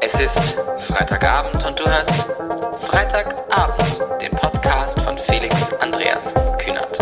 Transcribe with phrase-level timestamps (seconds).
[0.00, 0.56] Es ist
[0.86, 2.26] Freitagabend und du hörst
[2.86, 6.98] Freitagabend, den Podcast von Felix Andreas Kühnert.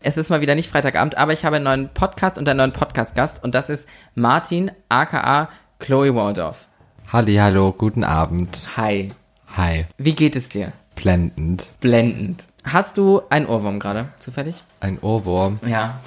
[0.00, 2.72] Es ist mal wieder nicht Freitagabend, aber ich habe einen neuen Podcast und einen neuen
[2.72, 6.68] Podcast-Gast und das ist Martin, aka Chloe Waldorf.
[7.12, 8.68] Halli, hallo, guten Abend.
[8.78, 9.10] Hi.
[9.56, 9.86] Hi.
[9.98, 10.72] Wie geht es dir?
[10.94, 11.66] Blendend.
[11.80, 12.46] Blendend.
[12.64, 14.62] Hast du einen Ohrwurm gerade, zufällig?
[14.80, 15.60] Ein Ohrwurm.
[15.66, 16.00] Ja.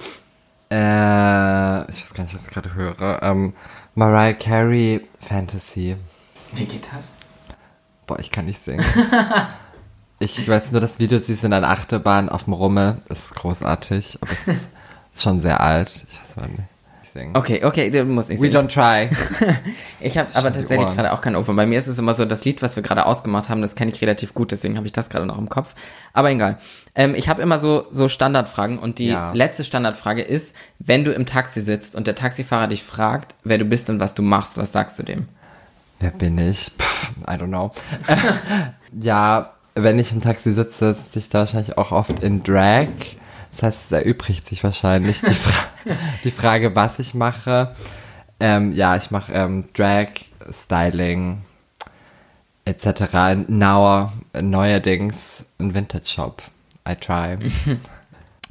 [0.73, 3.21] Äh, ich weiß gar nicht, was ich gerade höre.
[3.21, 3.53] Ähm,
[3.95, 5.95] Mariah Carey Fantasy.
[6.55, 7.13] Wie geht das?
[8.07, 8.83] Boah, ich kann nicht singen.
[10.19, 12.97] ich weiß nur, das Video, sie ist in einer Achterbahn auf dem Rummel.
[13.07, 14.69] Das ist großartig, aber es ist
[15.15, 16.05] schon sehr alt.
[16.09, 16.72] Ich weiß aber nicht.
[17.13, 17.37] Singen.
[17.37, 19.07] Okay, okay, du musst nicht We don't try.
[19.99, 21.55] Ich habe aber tatsächlich gerade auch keinen Ohrwurm.
[21.55, 23.91] Bei mir ist es immer so, das Lied, was wir gerade ausgemacht haben, das kenne
[23.91, 25.75] ich relativ gut, deswegen habe ich das gerade noch im Kopf.
[26.11, 26.57] Aber egal.
[26.95, 29.31] Ähm, ich habe immer so, so Standardfragen und die Ja.
[29.33, 33.65] letzte Standardfrage ist, wenn du im Taxi sitzt und der Taxifahrer dich fragt, wer du
[33.65, 35.27] bist und was du machst, was sagst du dem?
[35.99, 36.71] Wer bin ich?
[36.77, 37.69] Pff, I don't know.
[38.99, 42.87] ja, wenn ich im Taxi sitze, sitze ich da wahrscheinlich auch oft in Drag.
[43.53, 45.65] Das heißt, es erübrigt sich wahrscheinlich die, Fra
[46.23, 47.75] die Frage, was ich mache.
[48.39, 50.07] Ähm, ja, ich mache ähm, Drag,
[50.51, 51.43] Styling,
[52.65, 53.45] etc.
[53.47, 56.41] Now, neuerdings ein Vintage Shop.
[56.87, 57.37] I try.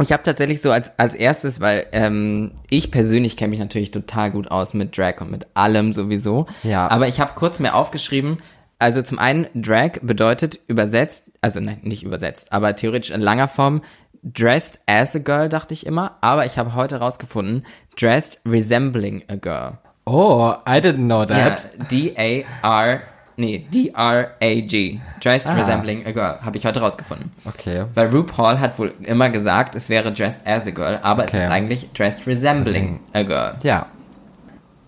[0.00, 4.30] Ich habe tatsächlich so als, als erstes, weil ähm, ich persönlich kenne mich natürlich total
[4.30, 6.46] gut aus mit Drag und mit allem sowieso.
[6.62, 6.88] Ja.
[6.90, 8.38] Aber ich habe kurz mir aufgeschrieben,
[8.78, 13.82] also zum einen, Drag bedeutet übersetzt, also nein, nicht übersetzt, aber theoretisch in langer Form,
[14.22, 16.12] dressed as a girl, dachte ich immer.
[16.20, 17.64] Aber ich habe heute rausgefunden,
[17.98, 19.78] dressed resembling a girl.
[20.04, 21.68] Oh, I didn't know Ja, that.
[21.90, 23.00] D-A-R,
[23.36, 25.00] nee, D-R-A-G.
[25.20, 25.54] Dressed Ah.
[25.54, 27.30] resembling a girl, habe ich heute rausgefunden.
[27.44, 27.84] Okay.
[27.94, 31.44] Weil RuPaul hat wohl immer gesagt, es wäre dressed as a girl, aber es Okay.
[31.44, 33.54] ist eigentlich dressed resembling a girl.
[33.62, 33.86] Ja.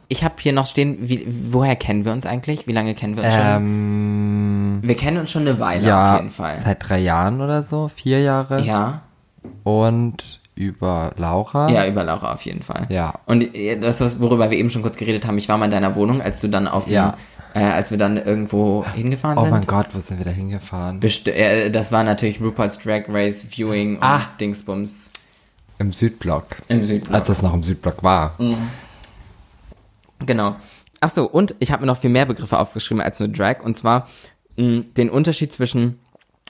[0.09, 2.67] Ich habe hier noch stehen, wie, woher kennen wir uns eigentlich?
[2.67, 4.89] Wie lange kennen wir uns Ähm, schon?
[4.89, 6.59] Wir kennen uns schon eine Weile ja, auf jeden Fall.
[6.63, 8.61] seit drei Jahren oder so, vier Jahre.
[8.61, 9.01] Ja,
[9.65, 11.69] Und über Laura.
[11.69, 12.87] ja, über Laura auf jeden Fall.
[12.89, 13.15] Ja.
[13.27, 15.73] Und äh, das, was- worüber wir eben schon kurz geredet haben, ich war mal in
[15.73, 17.17] deiner Wohnung, als du dann auf, Ja.
[17.55, 19.51] äh, als wir dann irgendwo hingefahren Oh sind.
[19.51, 21.01] mein Gott, wo sind wir da hingefahren?
[21.01, 24.29] Best äh, das war natürlich RuPaul's Drag Race Viewing und Ah.
[24.39, 25.11] Dingsbums
[25.79, 26.47] Im Südblock.
[26.69, 27.15] im Südblock.
[27.15, 28.37] Als es noch im Südblock war.
[30.25, 30.57] Genau.
[31.01, 33.61] Ach so, und ich habe mir noch viel mehr Begriffe aufgeschrieben als nur Drag.
[33.63, 34.09] Und zwar
[34.57, 35.99] mh, den Unterschied zwischen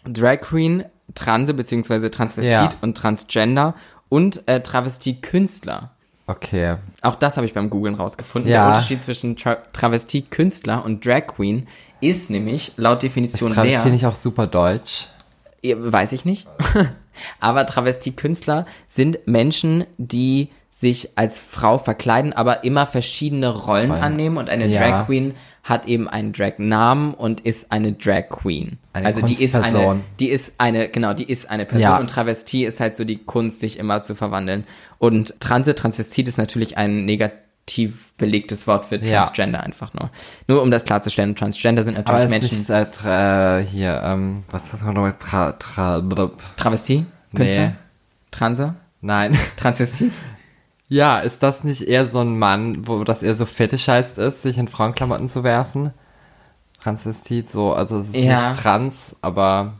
[0.06, 0.84] Drag Queen,
[1.14, 2.08] Transe bzw.
[2.10, 2.70] Transvestit Ja.
[2.80, 3.74] und Transgender
[4.08, 5.90] und äh, Travestie-Künstler.
[6.26, 6.76] Okay.
[7.02, 8.50] Auch das habe ich beim Googlen rausgefunden.
[8.50, 8.64] Ja.
[8.66, 11.66] Der Unterschied zwischen Tra Travestie-Künstler und Drag Queen
[12.00, 13.80] ist nämlich laut Definition Das der...
[13.80, 15.08] finde ich auch super deutsch.
[15.62, 16.46] Weiß ich nicht.
[17.40, 24.02] aber Travestie-Künstler sind Menschen, die sich als Frau verkleiden, aber immer verschiedene Rollen Rollen.
[24.02, 24.80] annehmen und eine Ja.
[24.80, 28.78] Drag Queen hat eben einen Drag-Namen und ist eine Drag Queen.
[28.92, 30.04] Eine also die ist eine, Kunstperson.
[30.18, 31.96] die ist eine, genau, die ist eine Person Ja.
[31.98, 34.64] und Travestie ist halt so die Kunst, sich immer zu verwandeln.
[34.98, 39.22] Und Transe, Transvestit ist natürlich ein negativ belegtes Wort für Ja.
[39.22, 40.10] Transgender einfach nur.
[40.48, 42.74] Nur um das klarzustellen, Transgender sind Aber natürlich es ist Menschen.
[42.74, 45.14] nicht äh, tra, hier, ähm, was ist das nochmal?
[45.20, 46.36] Tra, tra, blub.
[46.56, 47.06] Travestie?
[47.32, 47.66] Künstler?
[47.68, 47.72] Nee.
[48.32, 48.74] Transe?
[49.00, 49.38] Nein.
[49.56, 50.10] Transvestit?
[50.88, 54.42] Ja, ist das nicht eher so ein Mann, wo das eher so fetisch heißt ist,
[54.42, 55.92] sich in Frauenklamotten zu werfen?
[56.82, 58.50] Transvestit, so, also es ist Ja.
[58.50, 59.72] nicht trans, aber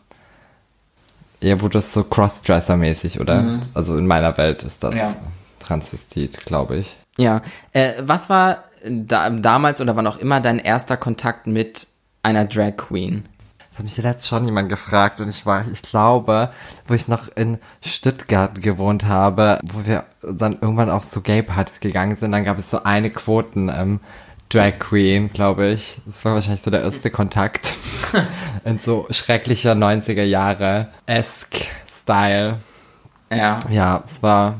[1.41, 3.61] eher wo das so Crossdresser-mäßig, oder?
[3.75, 4.99] Also in meiner Welt ist das Mhm.
[5.01, 5.15] Ja.
[5.61, 6.97] Transvestit, glaube ich.
[7.19, 7.43] Ja.
[7.73, 11.87] Äh, was war da, damals oder wann auch immer dein erster Kontakt mit
[12.23, 13.27] einer Drag Queen?
[13.75, 16.51] Das hat mich letztens schon jemand gefragt und ich war, ich glaube,
[16.87, 22.15] wo ich noch in Stuttgart gewohnt habe, wo wir dann irgendwann auf so Gay-Partys gegangen
[22.15, 23.99] sind, dann gab es so eine Quoten ähm,
[24.49, 26.01] Drag Queen, glaube ich.
[26.07, 27.73] Das war wahrscheinlich so der erste Kontakt
[28.65, 32.61] in so schrecklicher 90er Jahre esque Style.
[33.29, 33.59] Ja.
[33.71, 34.55] Ja, es war,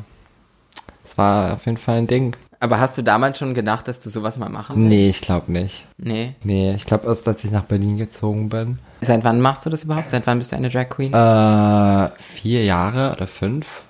[1.05, 2.35] es war auf jeden Fall ein Ding.
[2.65, 4.89] Aber hast du damals schon gedacht, dass du sowas mal machen willst?
[4.89, 5.85] Nee, ich glaube nicht.
[5.99, 6.35] Nee.
[6.43, 8.79] Nee, ich glaube erst, als ich nach Berlin gezogen bin.
[9.03, 10.11] Seit wann machst du das überhaupt?
[10.11, 11.13] Seit wann bist du eine Drag Queen?
[11.13, 13.83] Äh, vier Jahre oder fünf?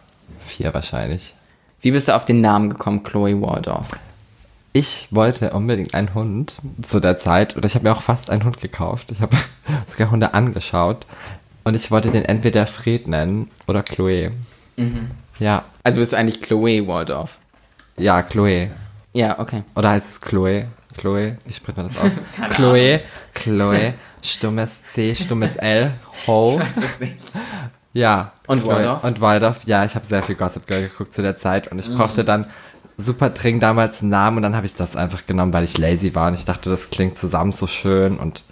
[0.44, 1.34] Vier wahrscheinlich.
[1.82, 3.90] Wie bist du auf den Namen gekommen, Chloe Waldorf?
[4.72, 8.42] Ich wollte unbedingt einen Hund zu der Zeit oder ich habe mir auch fast einen
[8.42, 9.12] Hund gekauft.
[9.12, 9.36] Ich habe
[9.86, 11.06] sogar Hunde angeschaut
[11.62, 14.32] und ich wollte den entweder Fred nennen oder Chloe.
[15.38, 17.38] Ja, Also bist du eigentlich Chloe Waldorf?
[17.96, 18.70] Ja, Chloe.
[19.12, 19.62] Ja, okay.
[19.74, 20.66] Oder heißt es Chloe?
[20.96, 22.10] Chloe, wie spricht man das aus?
[22.54, 23.00] Chloe,
[23.34, 25.92] Chloe, stummes C, stummes L,
[26.26, 26.60] Ho.
[27.92, 28.32] Ja.
[28.46, 28.74] Und Chloe.
[28.76, 29.04] Waldorf?
[29.04, 31.92] Und Waldorf, ja, ich habe sehr viel Gossip Girl geguckt zu der Zeit und ich
[31.92, 32.46] brauchte dann
[32.96, 36.14] super dringend damals einen Namen und dann habe ich das einfach genommen, weil ich lazy
[36.14, 38.42] war und ich dachte, das klingt zusammen so schön und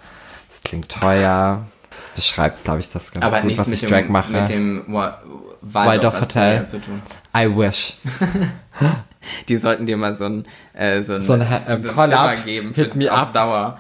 [0.50, 1.64] es klingt teuer.
[1.96, 4.32] Das beschreibt, glaube ich, das ganz Aber gut, nichts was mit ich dem, Drag mache.
[4.32, 5.18] mit dem Wa-
[5.60, 6.66] Waldorf Waldorf Hotel.
[6.66, 7.00] Zu tun.
[7.36, 7.94] I wish.
[9.48, 12.72] Die sollten dir mal so ein, äh, so ein, So ein, ähm, so ein geben
[12.74, 13.32] Hit me auf up.
[13.32, 13.78] Dauer.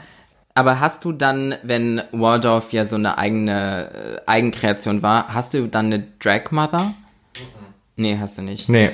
[0.54, 5.66] Aber hast du dann, wenn Waldorf ja so eine eigene äh, Eigenkreation war, hast du
[5.66, 6.92] dann eine Drag Mother?
[7.96, 8.68] Nee, hast du nicht.
[8.68, 8.90] Nee,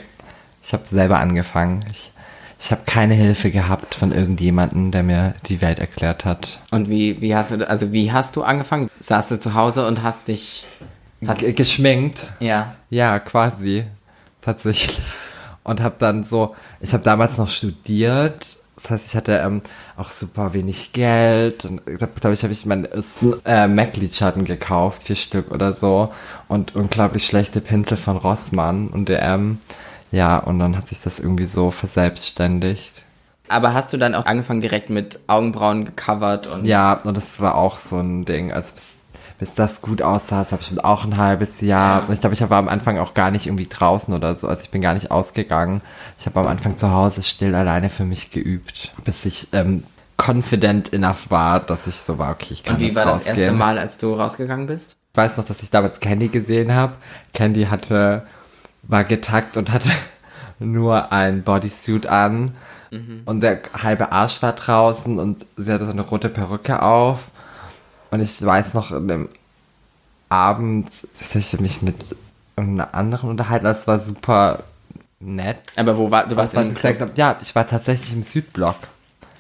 [0.62, 1.81] ich habe selber angefangen.
[1.91, 2.12] Ich,
[2.61, 6.61] ich habe keine Hilfe gehabt von irgendjemandem, der mir die Welt erklärt hat.
[6.71, 8.91] Und wie, wie hast du, also wie hast du angefangen?
[9.00, 10.65] Saßt du zu Hause und hast dich,
[11.27, 12.27] hast, G geschminkt.
[12.41, 12.75] ja.
[12.91, 13.85] Ja, quasi.
[14.43, 14.99] Tatsächlich.
[15.69, 18.56] Und habe dann so, ich habe damals noch studiert.
[18.76, 19.61] Das heißt, ich hatte ähm,
[19.97, 21.65] auch super wenig Geld.
[21.65, 26.12] Und glaube ich, habe ich meinen ersten äh, MAC-Lidschatten gekauft, vier Stück oder so.
[26.47, 29.59] Und unglaublich schlechte Pinsel von Rossmann und DM.
[30.11, 33.03] Ja, und dann hat sich das irgendwie so verselbstständigt.
[33.49, 37.56] Aber hast du dann auch angefangen direkt mit Augenbrauen gecovert und Ja, und das war
[37.56, 38.53] auch so ein Ding.
[38.53, 38.85] Also bis,
[39.38, 42.05] bis das gut aussah, das habe ich bestimmt auch ein halbes Jahr.
[42.08, 42.12] Ja.
[42.12, 44.49] Ich glaube, ich war am Anfang auch gar nicht irgendwie draußen oder so.
[44.49, 45.81] Also ich bin gar nicht ausgegangen.
[46.19, 49.85] Ich habe am Anfang zu Hause still alleine für mich geübt, bis ich ähm,
[50.17, 53.38] confident enough war, dass ich so war, okay, ich kann Und wie war das rausgehen.
[53.38, 54.96] erste Mal, als du rausgegangen bist?
[55.12, 56.94] Ich weiß noch, dass ich damals Candy gesehen habe.
[57.32, 58.26] Candy hatte,
[58.82, 59.90] war getackt und hatte
[60.58, 62.55] nur ein Bodysuit an.
[63.26, 67.31] Und der halbe Arsch war draußen und sie hatte so eine rote Perücke auf.
[68.11, 69.29] Und ich weiß noch, in dem
[70.29, 72.17] Abend, dass ich mich mit
[72.57, 74.65] irgendeiner anderen unterhalten, das war super
[75.21, 75.59] nett.
[75.77, 78.77] Aber wo war, du warst in gesagt ja, ich war tatsächlich im Südblock.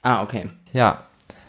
[0.02, 0.48] Ah, okay.
[0.72, 1.02] Ja.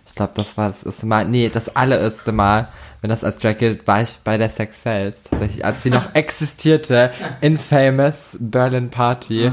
[0.05, 1.25] Ich glaube, das war das erste Mal.
[1.25, 2.67] Nee, das allererste Mal,
[3.01, 5.23] wenn das als Drag gilt, war ich bei der Sex Sales.
[5.29, 7.11] Tatsächlich, als sie noch existierte,
[7.41, 9.51] infamous Berlin Party,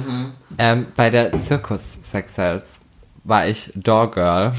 [0.58, 2.80] ähm, bei der Zirkus Sex Sales
[3.24, 4.52] war ich Door Girl.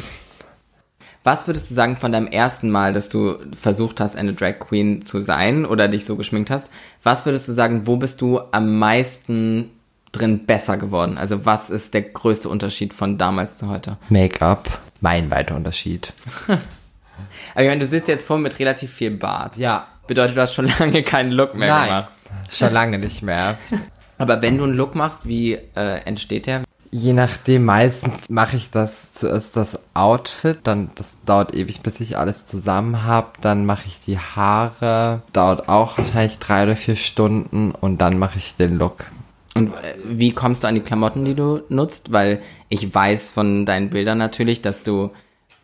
[1.27, 5.03] Was würdest du sagen von deinem ersten Mal, dass du versucht hast, eine Drag Queen
[5.03, 6.69] zu sein oder dich so geschminkt hast?
[7.03, 9.71] Was würdest du sagen, wo bist du am meisten
[10.13, 11.18] drin besser geworden?
[11.18, 13.97] Also was ist der größte Unterschied von damals zu heute?
[14.07, 16.13] Make-up, meilenweiter Unterschied.
[16.47, 19.57] Aber ich meine, du sitzt jetzt vor mit relativ viel Bart.
[19.57, 19.85] Ja.
[20.07, 22.12] Bedeutet, du hast schon lange keinen Look mehr Nein, gemacht.
[22.50, 23.57] schon lange nicht mehr.
[24.18, 26.63] Aber wenn du einen Look machst, wie äh, entsteht der?
[26.99, 32.17] Je nachdem, meistens mache ich das zuerst das Outfit, dann das dauert ewig, bis ich
[32.17, 33.27] alles zusammen habe.
[33.41, 38.39] Dann mache ich die Haare, dauert auch wahrscheinlich drei oder vier Stunden und dann mache
[38.39, 39.05] ich den Look.
[39.53, 42.11] Und äh, wie kommst du an die Klamotten, die du nutzt?
[42.11, 45.11] Weil ich weiß von deinen Bildern natürlich, dass du,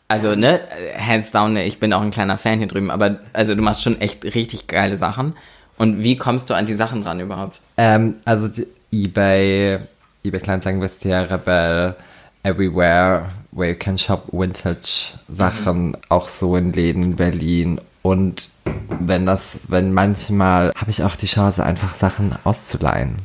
[0.08, 0.62] also ne,
[1.00, 3.82] hands down, ne, ich bin auch ein kleiner Fan hier drüben, aber also du machst
[3.82, 5.34] schon echt richtig geile Sachen.
[5.80, 7.60] Und wie kommst du an die Sachen dran überhaupt?
[7.78, 9.80] Ähm, also die eBay,
[10.26, 11.96] eBay Kleinanzeigen, Vestiaire, Rebel,
[12.44, 17.82] Everywhere, where you can shop Vintage Sachen, auch so in Läden in Berlin.
[18.02, 18.50] Und
[19.02, 23.18] wenn das, wenn manchmal habe ich auch die Chance, einfach Sachen auszuleihen.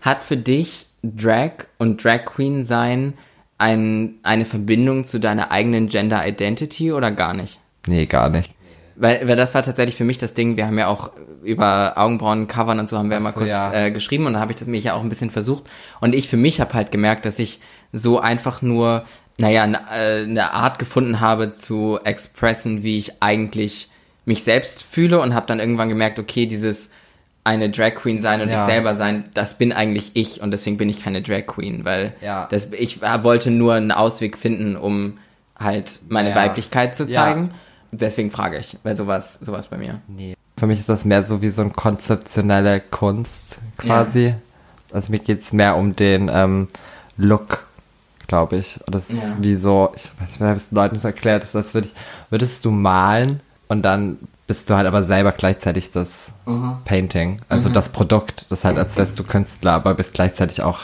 [0.00, 3.14] Hat für dich Drag und Drag Queen sein
[3.58, 7.60] ein, eine Verbindung zu deiner eigenen Gender Identity oder gar nicht?
[7.86, 8.55] Nee, gar nicht.
[8.98, 11.10] Weil, weil das war tatsächlich für mich das Ding, wir haben ja auch
[11.42, 13.72] über Augenbrauen, Covern und so haben wir mal so, kurz ja.
[13.72, 15.64] äh, geschrieben und da habe ich mich ja auch ein bisschen versucht.
[16.00, 17.60] Und ich für mich habe halt gemerkt, dass ich
[17.92, 19.04] so einfach nur,
[19.38, 23.90] naja, eine äh, eine Art gefunden habe zu expressen, wie ich eigentlich
[24.24, 26.90] mich selbst fühle und habe dann irgendwann gemerkt, okay, dieses
[27.44, 28.56] eine Drag Queen sein und Ja.
[28.56, 32.14] ich selber sein, das bin eigentlich ich und deswegen bin ich keine Drag Queen, weil
[32.20, 32.48] Ja.
[32.50, 35.18] das, ich wollte nur einen Ausweg finden, um
[35.56, 36.34] halt meine Ja.
[36.36, 37.52] Weiblichkeit zu zeigen.
[37.92, 40.00] Deswegen frage ich, weil sowas, sowas bei mir.
[40.08, 40.36] Nee.
[40.58, 44.34] Für mich ist das mehr so wie so eine konzeptionelle Kunst quasi.
[44.92, 46.68] Also mir geht's mehr um den ähm,
[47.16, 47.64] Look,
[48.26, 48.80] glaube ich.
[48.86, 49.16] Und Das Ja.
[49.22, 51.86] ist wie so, ich weiß nicht, ich habe es Leuten so erklärt, dass das würd
[51.86, 51.94] ich,
[52.30, 56.30] würdest du malen und dann bist du halt aber selber gleichzeitig das
[56.84, 57.40] Painting.
[57.48, 60.80] Also das Produkt, das halt als wärst du Künstler, aber bist gleichzeitig auch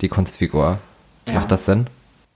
[0.00, 0.78] die Kunstfigur.
[1.26, 1.34] Ja.
[1.34, 1.88] Macht das Sinn?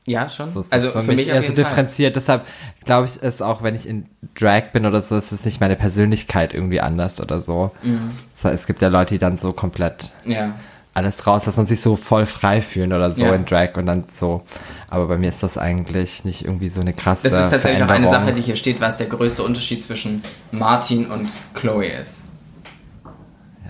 [0.07, 0.51] Ja, schon.
[0.51, 1.71] So also für mich eher auf so jeden Fall.
[1.73, 2.17] differenziert.
[2.17, 2.45] Deshalb
[2.85, 5.77] glaube ich, ist auch, wenn ich in Drag bin oder so, ist es nicht meine
[5.77, 7.71] Persönlichkeit irgendwie anders oder so.
[7.83, 8.11] Mhm.
[8.43, 10.55] Es gibt ja Leute, die dann so komplett Ja.
[10.93, 13.35] alles rauslassen und sich so voll frei fühlen oder so Ja.
[13.35, 14.43] in Drag und dann so.
[14.91, 17.89] Aber bei mir ist das eigentlich nicht irgendwie so eine krasse Das ist tatsächlich auch
[17.89, 18.09] eine.
[18.09, 22.25] Sache, die hier steht, was der größte Unterschied zwischen Martin und Chloe ist.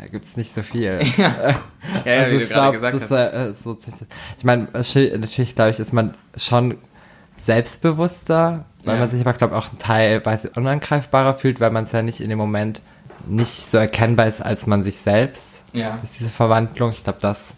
[0.05, 1.01] Da gibt's nicht so viel.
[1.17, 1.55] Ja,
[2.05, 3.11] ja also wie du ich gerade gesagt das hast.
[3.11, 3.79] äh, so
[4.39, 6.77] ich meine, natürlich glaube ich, ist man schon
[7.45, 9.01] selbstbewusster, weil Ja.
[9.01, 12.39] man sich aber glaube auch teilweise unangreifbarer fühlt, weil man es ja nicht in dem
[12.39, 12.83] Moment
[13.27, 15.65] nicht so erkennbar ist als man sich selbst.
[15.73, 15.99] Ja.
[16.01, 16.91] Das ist diese Verwandlung.
[16.91, 17.55] Ich glaube, das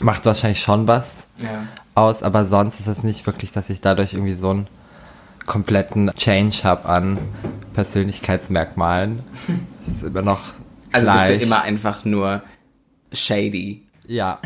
[0.00, 1.66] macht wahrscheinlich schon was Ja.
[1.94, 4.66] aus, aber sonst ist es nicht wirklich, dass ich dadurch irgendwie so einen
[5.46, 7.18] kompletten Change habe an
[7.74, 9.22] Persönlichkeitsmerkmalen.
[9.86, 10.40] Es ist immer noch
[10.94, 11.28] Also gleich.
[11.28, 12.42] bist du immer einfach nur
[13.12, 13.82] shady.
[14.06, 14.38] Ja.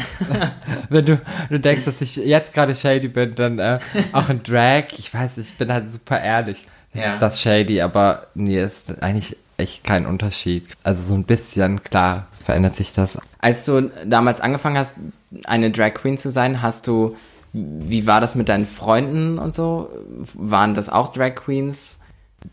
[0.89, 3.79] Wenn du, du denkst, dass ich jetzt gerade shady bin, dann äh,
[4.13, 6.67] auch in Drag, ich weiß, ich bin halt super ehrlich.
[6.95, 7.15] Das Ja.
[7.15, 10.65] ist das shady, aber nee, ist eigentlich echt kein Unterschied.
[10.85, 13.19] Also so ein bisschen, klar, verändert sich das.
[13.41, 14.99] Als du damals angefangen hast,
[15.45, 17.17] eine Drag Queen zu sein, hast du,
[17.53, 19.91] wie war das mit deinen Freunden und so?
[20.35, 21.99] Waren das auch Drag Queens?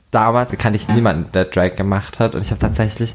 [0.09, 3.13] Damals kannte ich niemanden, der Drag gemacht hat und ich habe tatsächlich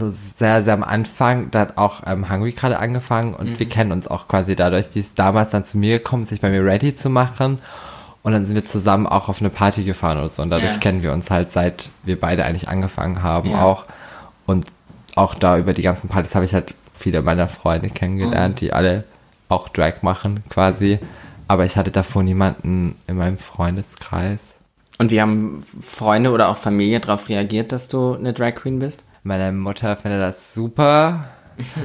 [0.00, 3.92] so sehr, sehr am Anfang, da hat auch ähm, Hungry gerade angefangen und wir kennen
[3.92, 4.90] uns auch quasi dadurch.
[4.90, 7.58] Die ist damals dann zu mir gekommen, sich bei mir ready zu machen
[8.22, 10.78] und dann sind wir zusammen auch auf eine Party gefahren oder so und dadurch Ja.
[10.78, 13.62] kennen wir uns halt seit wir beide eigentlich angefangen haben Ja.
[13.62, 13.84] auch
[14.46, 14.66] und
[15.14, 19.04] auch da über die ganzen Partys habe ich halt viele meiner Freunde kennengelernt, die alle
[19.48, 20.98] auch Drag machen quasi,
[21.48, 24.56] aber ich hatte davor niemanden in meinem Freundeskreis.
[24.98, 29.04] Und wie haben Freunde oder auch Familie darauf reagiert, dass du eine Drag Queen bist?
[29.22, 31.26] Meine Mutter findet das super.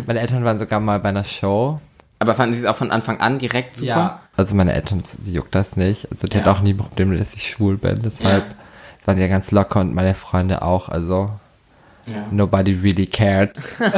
[0.07, 1.79] Meine Eltern waren sogar mal bei einer Show.
[2.19, 4.21] Aber fanden sie es auch von Anfang an direkt super?
[4.37, 6.09] Also meine Eltern, sie juckt das nicht.
[6.11, 6.43] Also die Ja.
[6.45, 8.01] hat auch nie Probleme, dass ich schwul bin.
[8.03, 8.55] Deshalb Ja.
[9.07, 10.87] waren die ja ganz locker und meine Freunde auch.
[10.87, 11.29] Also
[12.05, 12.23] Ja.
[12.31, 13.51] nobody really cared.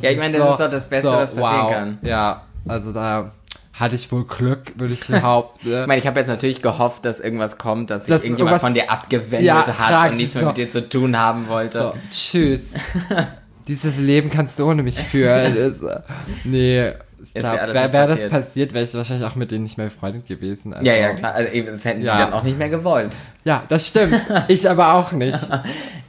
[0.00, 1.98] Ja, ich meine, das ist doch das Beste, was passieren kann.
[2.00, 3.30] Ja, also da
[3.80, 5.68] hatte ich wohl Glück, würde ich behaupten.
[5.80, 8.74] Ich meine, ich habe jetzt natürlich gehofft, dass irgendwas kommt, dass sich Dass irgendjemand von
[8.74, 10.48] dir abgewendet Ja, hat und nichts mehr so.
[10.50, 11.78] mit dir zu tun haben wollte.
[11.78, 12.68] so, tschüss.
[13.68, 15.54] Dieses Leben kannst du ohne mich führen.
[15.56, 16.00] Das, äh,
[16.44, 16.92] nee,
[17.34, 18.30] alles wäre wär das passiert.
[18.30, 20.72] passiert, wäre ich wahrscheinlich auch mit denen nicht mehr befreundet gewesen.
[20.74, 21.34] Also, Ja, ja, klar.
[21.34, 22.12] Also, eben, das hätten Ja.
[22.16, 23.14] die dann auch nicht mehr gewollt.
[23.44, 24.20] Ja, das stimmt.
[24.48, 25.38] Ich aber auch nicht.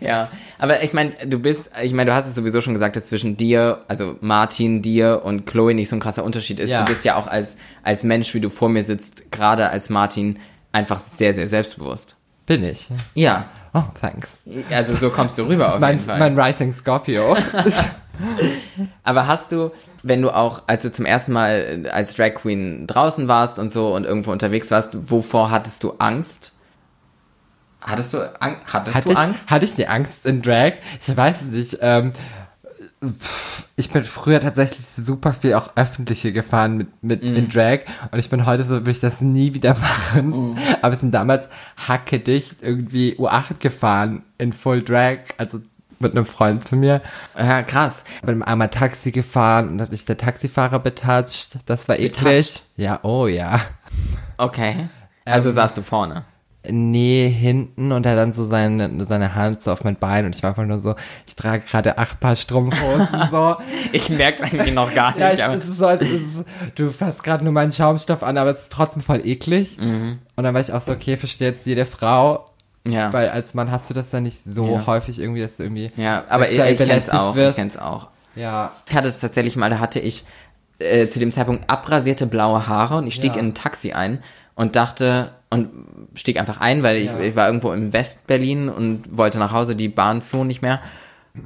[0.03, 3.05] Ja, aber ich meine, du bist, ich meine, du hast es sowieso schon gesagt, dass
[3.05, 6.71] zwischen dir, also Martin, dir und Chloe nicht so ein krasser Unterschied ist.
[6.71, 6.79] Ja.
[6.83, 10.39] Du bist ja auch als, als Mensch, wie du vor mir sitzt, gerade als Martin,
[10.71, 12.15] einfach sehr, sehr selbstbewusst.
[12.47, 12.87] Bin ich.
[13.13, 14.39] Ja, Oh, thanks.
[14.69, 16.19] also so kommst du rüber Das auf mein, jeden Fall.
[16.19, 17.37] mein Rising Scorpio.
[19.03, 19.71] Aber hast du,
[20.03, 23.95] wenn du auch, als du zum ersten Mal als Drag Queen draußen warst und so
[23.95, 26.51] und irgendwo unterwegs warst, wovor hattest du Angst?
[27.79, 29.49] Hattest du, Ang hattest hatte, du ich, Angst?
[29.49, 30.73] hatte ich die Angst in Drag?
[31.07, 31.77] Ich weiß es nicht.
[31.81, 32.11] Ähm,
[33.75, 37.36] ich bin früher tatsächlich super viel auch öffentliche gefahren mit, mit Mhm.
[37.36, 37.79] in Drag
[38.12, 40.51] und ich bin heute so, würde ich das nie wieder machen.
[40.51, 40.58] Mhm.
[40.81, 41.48] Aber wir sind damals
[41.88, 45.60] hackedicht irgendwie U8 gefahren in Full Drag, also
[46.00, 47.01] mit einem Freund von mir.
[47.38, 48.03] Ja, krass.
[48.24, 51.58] Bin einmal Taxi gefahren und hat mich der Taxifahrer betatscht.
[51.67, 52.13] Das war eklig.
[52.20, 52.63] Betatscht?
[52.75, 53.62] Ja, oh ja.
[54.38, 54.89] Okay.
[55.25, 56.25] Also Ähm, saßt du vorne.
[56.69, 60.43] Nee, hinten und er dann so seine, seine Hand so auf mein Bein und ich
[60.43, 60.93] war einfach nur so,
[61.25, 63.55] ich trage gerade acht Paar Strumpfhosen so.
[63.93, 65.39] Ich merke eigentlich noch gar ja, nicht.
[65.39, 66.43] ich, aber es ist so, als ist,
[66.75, 69.79] du fasst gerade nur meinen Schaumstoff an, aber es ist trotzdem voll eklig.
[69.79, 70.19] Mhm.
[70.35, 72.45] Und dann war ich auch so, okay, versteht jetzt jede Frau,
[72.87, 73.11] ja.
[73.11, 74.85] weil als Mann hast du das dann nicht so Ja.
[74.85, 77.31] häufig irgendwie, dass du irgendwie ja, aber ich, ich kenn's auch.
[77.31, 77.55] Ich wirst.
[77.55, 78.09] kenn's auch.
[78.35, 80.25] Ja, Ich hatte es tatsächlich mal, da hatte ich
[80.77, 83.39] äh, zu dem Zeitpunkt abrasierte blaue Haare und ich stieg Ja.
[83.39, 84.19] in ein Taxi ein
[84.53, 85.70] und dachte und
[86.15, 87.20] stieg einfach ein, weil ich, Ja.
[87.20, 90.79] ich war irgendwo im West-Berlin und wollte nach Hause, die Bahn fuhr nicht mehr.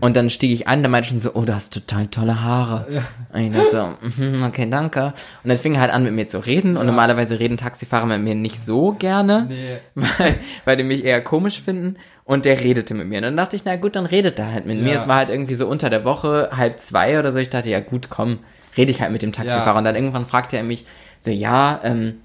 [0.02, 2.42] Und dann stieg ich ein, da meinte ich schon so, oh, du hast total tolle
[2.42, 2.88] Haare.
[3.32, 5.14] Und ich dachte so, mhm, okay, danke.
[5.44, 6.76] Und dann fing er halt an, mit mir zu reden.
[6.76, 9.78] Und normalerweise reden Taxifahrer mit mir nicht so gerne, Nee.
[9.94, 10.36] weil,
[10.66, 11.98] weil die mich eher komisch finden.
[12.24, 13.18] Und der redete mit mir.
[13.18, 14.94] Und dann dachte ich, na gut, dann redet er halt mit mir.
[14.94, 14.98] Ja.
[14.98, 17.38] Es war halt irgendwie so unter der Woche, halb zwei oder so.
[17.38, 18.40] Ich dachte, ja gut, komm,
[18.76, 19.74] rede ich halt mit dem Taxifahrer.
[19.74, 19.78] Ja.
[19.78, 20.86] Und dann irgendwann fragte er mich
[21.20, 22.16] so, ja, ähm,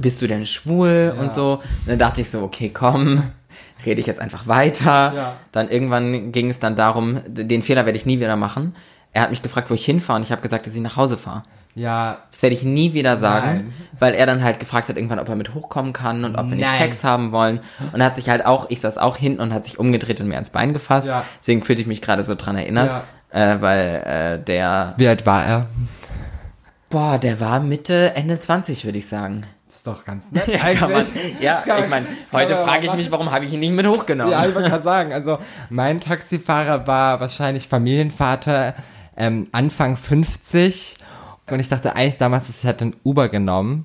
[0.00, 1.20] bist du denn schwul Ja.
[1.22, 1.54] und so.
[1.54, 3.22] Und dann dachte ich so, okay, komm,
[3.86, 5.12] rede ich jetzt einfach weiter.
[5.14, 5.36] Ja.
[5.52, 8.74] Dann irgendwann ging es dann darum, den Fehler werde ich nie wieder machen.
[9.12, 11.18] Er hat mich gefragt, wo ich hinfahre und ich habe gesagt, dass ich nach Hause
[11.18, 11.42] fahre.
[11.74, 13.72] ja, Das werde ich nie wieder sagen, Nein.
[13.98, 16.56] weil er dann halt gefragt hat, irgendwann, ob er mit hochkommen kann und ob wir
[16.56, 16.68] nicht.
[16.78, 17.58] Sex haben wollen.
[17.92, 20.28] Und er hat sich halt auch, ich saß auch hinten und hat sich umgedreht und
[20.28, 21.08] mir ans Bein gefasst.
[21.08, 21.24] Ja.
[21.40, 25.44] Deswegen fühlte ich mich gerade so dran erinnert, äh, weil äh, der, wie alt war
[25.44, 25.66] er?
[26.88, 29.42] boah, der war Mitte, Ende 20, würde ich sagen.
[29.90, 31.40] Doch ganz nett Kann man, eigentlich.
[31.40, 33.86] ja, kann man- ich meine, heute frage ich mich, warum habe ich ihn nicht mit
[33.86, 34.32] hochgenommen?
[34.32, 38.74] Ja, ich wollte gerade sagen, also mein Taxifahrer war wahrscheinlich Familienvater,
[39.16, 40.96] ähm, Anfang 50
[41.50, 43.84] und ich dachte eigentlich damals, dass ich hatte einen Uber genommen.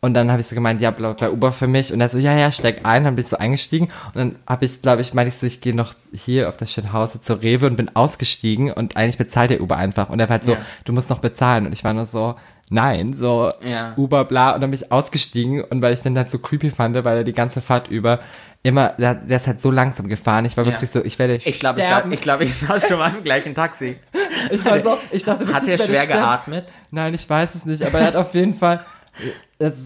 [0.00, 1.90] Und dann habe ich so gemeint, ja, bla bla Uber für mich.
[1.90, 3.86] Und er so, ja, ja, steig ein, dann bin ich so eingestiegen.
[4.08, 6.70] Und dann habe ich, glaube ich, meinte ich so, ich gehe noch hier auf das
[6.70, 8.70] Schönhause zur Rewe und bin ausgestiegen.
[8.70, 10.10] Und eigentlich bezahlt der Uber einfach.
[10.10, 10.58] Und er war halt so, Ja.
[10.84, 11.64] du musst noch bezahlen.
[11.64, 12.34] Und ich war nur so,
[12.70, 13.92] nein, so Ja.
[13.96, 16.94] Uber, bla, und dann bin ich ausgestiegen und weil ich den halt so creepy fand,
[17.04, 18.20] weil er die ganze Fahrt über
[18.62, 20.72] immer, der, der ist halt so langsam gefahren, ich war Ja.
[20.72, 22.08] wirklich so, ich werde Ich glaube, ich, sterben.
[22.10, 23.96] sa- ich, glaub, ich saß schon mal im gleichen Taxi.
[24.50, 26.72] ich war so, ich dachte wirklich, Hat er schwer geatmet?
[26.90, 28.84] Nein, ich weiß es nicht, aber er hat auf jeden Fall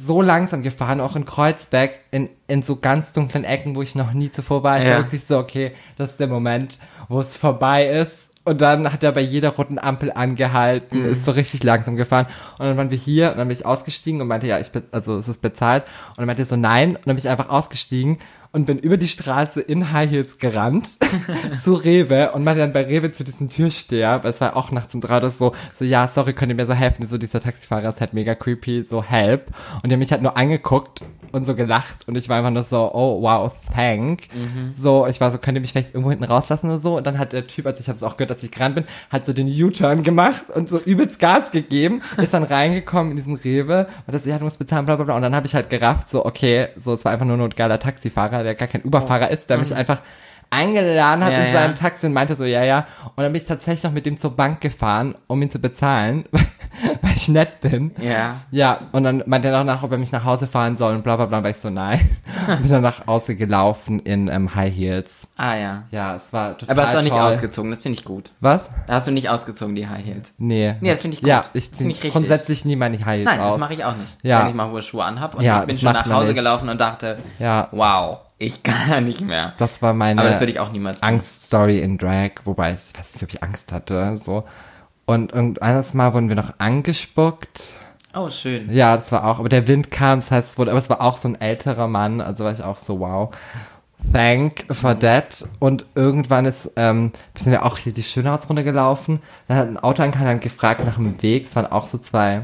[0.05, 4.13] so langsam gefahren, auch in Kreuzberg, in, in so ganz dunklen Ecken, wo ich noch
[4.13, 4.79] nie zuvor war.
[4.81, 4.93] Ich Ja.
[4.95, 8.28] war wirklich so, okay, das ist der Moment, wo es vorbei ist.
[8.49, 11.13] Und dann hat er bei jeder roten Ampel angehalten, Mhm.
[11.13, 12.27] ist so richtig langsam gefahren.
[12.59, 14.83] Und dann waren wir hier und dann bin ich ausgestiegen und meinte, ja, ich bin,
[14.91, 15.85] also es ist bezahlt.
[16.11, 16.91] Und dann meinte er so, nein.
[16.97, 18.19] Und dann bin ich einfach ausgestiegen
[18.53, 20.89] und bin über die Straße in High Heels gerannt
[21.63, 24.95] zu Rewe und meinte dann bei Rewe zu diesem Türsteher, weil es war auch nachts
[24.95, 27.07] um drei oder so, so, ja, sorry, könnt ihr mir so helfen?
[27.07, 29.53] So, dieser Taxifahrer ist halt mega creepy, so, help.
[29.83, 31.03] Und die haben mich halt nur angeguckt
[31.33, 34.23] und so gelacht und ich war einfach nur so, oh, wow, thank.
[34.81, 36.97] So, ich war so, könnt ihr mich vielleicht irgendwo hinten rauslassen oder so?
[36.97, 38.85] Und dann hat der Typ, als ich habe es auch gehört, als ich gerannt bin,
[39.11, 43.35] hat so den U-Turn gemacht und so übelst Gas gegeben, ist dann reingekommen in diesen
[43.37, 45.17] Rewe und das, ja, du musst bezahlen, bla, bla, bla.
[45.17, 47.79] Und dann habe ich halt gerafft, so, okay, so, es war einfach nur ein geiler
[47.79, 49.99] Taxifahrer, der gar kein Uberfahrer ist, der mich einfach
[50.51, 51.53] eingeladen hat Ja, in ja.
[51.53, 52.87] seinem Taxi und meinte so, ja, ja.
[53.17, 56.25] Und dann bin ich tatsächlich noch mit ihm zur Bank gefahren, um ihn zu bezahlen,
[57.03, 57.91] weil ich nett bin.
[58.01, 58.37] Ja.
[58.51, 61.17] Ja, und dann meinte er danach, ob er mich nach Hause fahren soll und bla
[61.17, 62.01] bla bla, war ich so, nein.
[62.49, 65.29] und bin dann nach Hause gelaufen in ähm, High Heels.
[65.37, 65.83] Ah ja.
[65.91, 67.21] Ja, es war total Aber hast du auch nicht toll.
[67.23, 68.31] ausgezogen, das finde ich gut.
[68.41, 68.71] Was?
[68.87, 70.33] Da hast du nicht ausgezogen, die High Heels.
[70.39, 70.77] Nee.
[70.81, 71.29] Nee, das finde ich gut.
[71.29, 73.53] Ja, ich ziehe grundsätzlich nie meine High Heels Nein, aus.
[73.53, 74.17] das mache ich auch nicht.
[74.23, 74.41] Ja.
[74.41, 76.37] Wenn ich mal hohe Schuhe anhab und Ja, ich bin schon nach Hause nicht.
[76.37, 79.55] gelaufen und dachte, Ja, wow, ich kann nicht mehr.
[79.59, 81.03] das war meine Aber das würde ich auch niemals.
[81.03, 84.45] Angststory in Drag, wobei ich weiß nicht, ob ich Angst hatte, so.
[85.05, 87.63] Und, und eines Mal wurden wir noch angespuckt.
[88.15, 88.73] Oh, schön.
[88.73, 91.03] Ja, das war auch, aber der Wind kam, das heißt, es wurde, aber es war
[91.03, 93.35] auch so ein älterer Mann, also war ich auch so, wow.
[94.13, 95.47] Thank for that.
[95.59, 99.21] Und irgendwann ist, ähm, sind wir auch hier die Schönheitsrunde gelaufen.
[99.49, 101.47] Dann hat ein Auto angehalten und gefragt nach dem Weg.
[101.47, 102.43] Es waren auch so zwei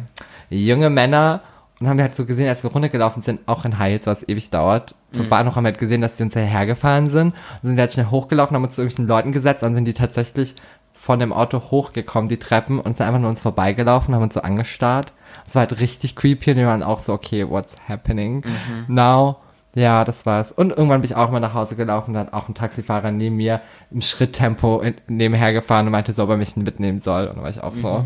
[0.51, 1.43] junge Männer.
[1.85, 4.51] Und haben wir halt so gesehen, als wir runtergelaufen sind, auch in Heils, was ewig
[4.51, 4.95] dauert.
[5.13, 7.35] Zum Bahnhof haben wir halt gesehen, dass die uns hergefahren sind.
[7.63, 9.63] Und sind halt schnell hochgelaufen, haben uns zu irgendwelchen Leuten gesetzt.
[9.63, 10.55] Dann sind die tatsächlich
[10.95, 14.41] von dem Auto hochgekommen, die Treppen, und sind einfach nur uns vorbeigelaufen, haben uns so
[14.43, 15.13] angestarrt.
[15.45, 18.43] Das war halt richtig creepy und wir waren auch so, okay, what's happening
[18.89, 19.37] now?
[19.75, 20.53] Ja, das war's.
[20.53, 23.61] Und irgendwann bin ich auch mal nach Hause gelaufen, dann auch ein Taxifahrer neben mir
[23.91, 27.27] im Schritttempo in- nebenher gefahren und meinte so, ob er mich mitnehmen soll.
[27.27, 28.05] Und dann war ich auch so,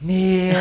[0.00, 0.52] nee,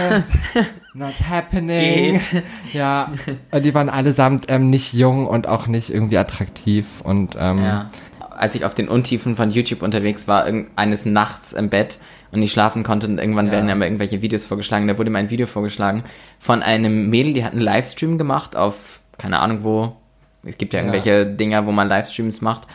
[0.94, 2.14] not happening.
[2.32, 2.44] Geht.
[2.74, 3.12] Ja,
[3.54, 7.88] die waren allesamt ähm, nicht jung und auch nicht irgendwie attraktiv und ähm, Ja.
[8.30, 10.46] Als ich auf den Untiefen von YouTube unterwegs war,
[10.78, 11.98] eines Nachts im Bett
[12.32, 13.52] und nicht schlafen konnte und irgendwann Ja.
[13.54, 16.04] werden ja immer irgendwelche Videos vorgeschlagen, da wurde mir ein Video vorgeschlagen
[16.40, 19.96] von einem Mädel, die hat einen Livestream gemacht auf, keine Ahnung wo,
[20.44, 20.86] es gibt ja Ja.
[20.86, 22.68] irgendwelche Dinger, wo man Livestreams macht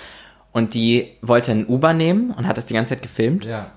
[0.52, 3.70] und die wollte einen Uber nehmen und hat das die ganze Zeit gefilmt ja,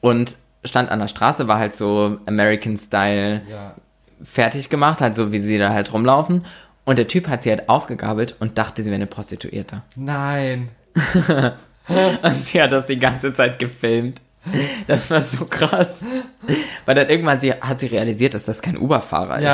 [0.00, 3.74] und stand an der Straße, war halt so American Style ja.
[4.22, 6.44] fertig gemacht, halt so wie sie da halt rumlaufen
[6.84, 9.82] und der Typ hat sie halt aufgegabelt und dachte, sie wäre eine Prostituierte.
[9.96, 10.68] Nein.
[12.22, 14.20] Und sie hat das die ganze Zeit gefilmt.
[14.86, 16.02] Das war so krass.
[16.86, 19.44] Weil dann irgendwann sie, hat sie realisiert, dass das kein Uber-Fahrer ist.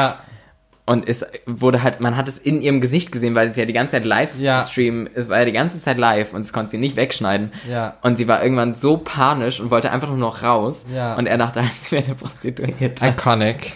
[0.90, 3.64] Ja, Und es wurde halt, man hat es in ihrem Gesicht gesehen, weil es ja
[3.64, 4.60] die ganze Zeit live Ja.
[4.60, 7.52] stream, es war ja die ganze Zeit live und es konnte sie nicht wegschneiden.
[7.68, 7.96] Ja.
[8.02, 10.86] Und sie war irgendwann so panisch und wollte einfach nur noch raus.
[10.94, 11.14] Ja.
[11.14, 13.06] Und er dachte, sie wäre eine Prostituierte.
[13.06, 13.72] iconic.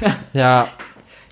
[0.32, 0.68] Ja,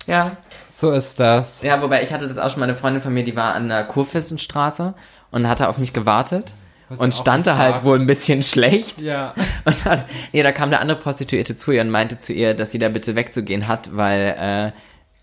[0.07, 0.31] Ja.
[0.75, 1.61] so ist das.
[1.63, 3.83] Ja, wobei ich hatte das auch schon, meine Freundin von mir, die war an der
[3.85, 4.93] Kurfürstenstraße
[5.31, 6.53] und hatte auf mich gewartet.
[6.97, 8.99] Und stand da halt wohl ein bisschen schlecht.
[9.03, 9.35] Ja.
[9.65, 12.71] Und dann, nee, da kam eine andere Prostituierte zu ihr und meinte zu ihr, dass
[12.71, 14.71] sie da bitte wegzugehen hat, weil äh,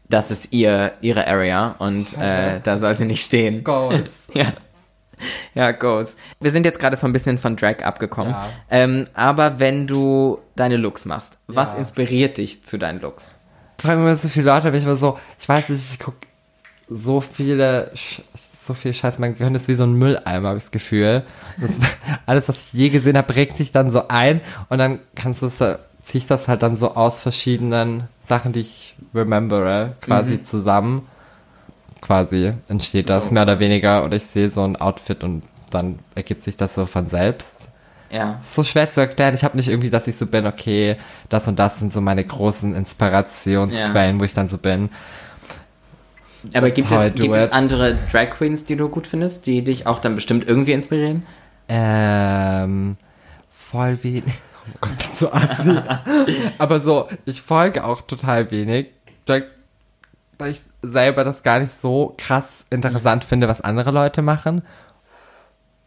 [0.09, 3.64] das ist ihr ihre Area und äh, da soll sie nicht stehen.
[3.64, 4.29] Goals.
[4.35, 4.53] Ja.
[5.55, 6.16] Ja, goes.
[6.40, 8.33] Wir sind jetzt gerade von ein bisschen von Drag abgekommen.
[8.33, 8.47] Ja.
[8.71, 11.79] Ähm, aber wenn du deine Looks machst, was Ja.
[11.79, 13.35] inspiriert dich zu deinen Looks?
[13.81, 16.14] fragen mir so viele Leute, aber ich war so, ich weiß nicht, ich guck
[16.88, 17.90] so viele,
[18.62, 21.23] so viel Scheiß, mein Gehirn ist wie so ein Mülleimer, habe ich das Gefühl.
[21.59, 21.71] Das,
[22.27, 25.47] alles, was ich je gesehen habe, prägt sich dann so ein und dann kannst du
[25.47, 30.43] es, äh, zieh ich das halt dann so aus verschiedenen Sachen, die ich remembere, quasi
[30.43, 31.07] zusammen.
[32.01, 33.35] Quasi entsteht das So.
[33.35, 36.87] mehr oder weniger oder ich sehe so ein Outfit und dann ergibt sich das so
[36.87, 37.69] von selbst
[38.11, 38.39] Ja.
[38.43, 39.35] so schwer zu erklären.
[39.35, 40.97] Ich habe nicht irgendwie, dass ich so bin, okay,
[41.29, 44.91] das und das sind so meine großen Inspirationsquellen, wo ich dann so bin.
[46.55, 49.87] Aber That's gibt es, gibt es andere Drag Queens, die du gut findest, die dich
[49.89, 51.25] auch dann bestimmt irgendwie inspirieren?
[51.69, 52.97] Ähm,
[53.51, 54.25] voll wenig.
[54.81, 55.79] Gott, so assi.
[56.59, 58.91] Aber so, ich folge auch total wenig.
[59.27, 59.57] Drags,
[60.39, 64.63] Weil ich selber das gar nicht so krass interessant finde, was andere Leute machen.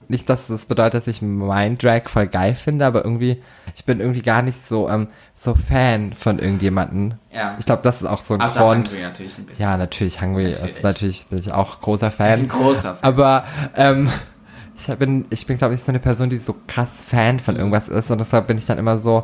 [0.08, 3.44] nicht, dass das bedeutet, dass ich mein Drag voll geil finde, aber irgendwie,
[3.76, 7.20] ich bin irgendwie gar nicht so, ähm, so Fan von irgendjemanden.
[7.32, 7.56] Ja.
[7.60, 8.90] Ich glaube, das ist auch so ein Außer Grund.
[8.90, 9.64] Hungry natürlich ein bisschen.
[9.64, 10.72] Ja, natürlich, Hungry Natürlich.
[10.72, 12.40] ist natürlich bin ich auch großer Fan.
[12.40, 13.04] Ein großer Fan.
[13.04, 13.44] Aber
[13.76, 14.10] ähm,
[14.80, 17.90] ich bin, ich bin glaube ich so eine Person, die so krass Fan von irgendwas
[17.90, 19.24] ist und deshalb bin ich dann immer so,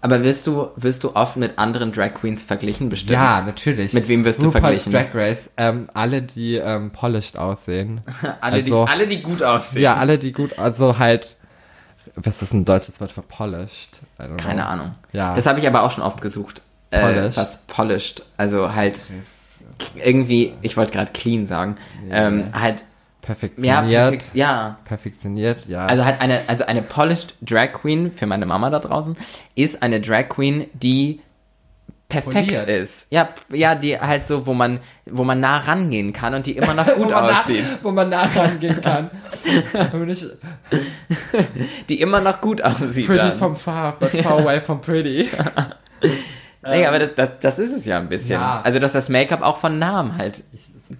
[0.00, 3.12] Aber wirst du, wirst du oft mit anderen Drag Queens verglichen, bestimmt?
[3.12, 3.92] ja, natürlich.
[3.94, 4.92] Mit wem wirst du RuPaul's verglichen?
[4.92, 8.02] Drag Race, ähm, alle, die ähm, polished aussehen.
[8.40, 9.82] Alle, also, die, alle, die gut aussehen.
[9.82, 11.36] Ja, alle, die gut, also halt,
[12.16, 14.00] was ist ein deutsches Wort für polished?
[14.20, 14.66] I don't Keine.
[14.66, 14.92] Ahnung.
[15.12, 15.34] Ja.
[15.34, 16.60] Das habe ich aber auch schon oft gesucht.
[16.90, 17.36] Äh, Polished.
[17.38, 18.24] was polished.
[18.36, 19.02] Also halt
[19.96, 21.76] irgendwie, ich wollte gerade clean sagen.
[22.10, 22.84] Ähm, halt,
[23.24, 23.90] ja, Perfektioniert.
[24.10, 24.78] perfekt, ja.
[24.84, 25.86] Perfektioniert, ja.
[25.86, 29.16] Also halt eine, also eine polished Drag Queen für meine Mama da draußen
[29.54, 31.20] ist eine Drag Queen, die
[32.08, 32.68] perfekt Poliert.
[32.68, 33.06] ist.
[33.10, 36.74] Ja, ja, die halt so, wo man, wo man nah rangehen kann und die immer
[36.74, 37.64] noch gut wo aussieht.
[37.72, 39.10] Nach, wo man nachrangehen kann.
[39.92, 40.24] Und nicht
[41.88, 43.06] Die immer noch gut aussieht.
[43.06, 43.38] pretty Dann.
[43.38, 45.28] from far, but far away from pretty.
[46.66, 48.40] Nee, aber das, das, das ist es ja ein bisschen.
[48.40, 48.62] Ja.
[48.62, 50.42] Also, dass das Make-up auch von Namen halt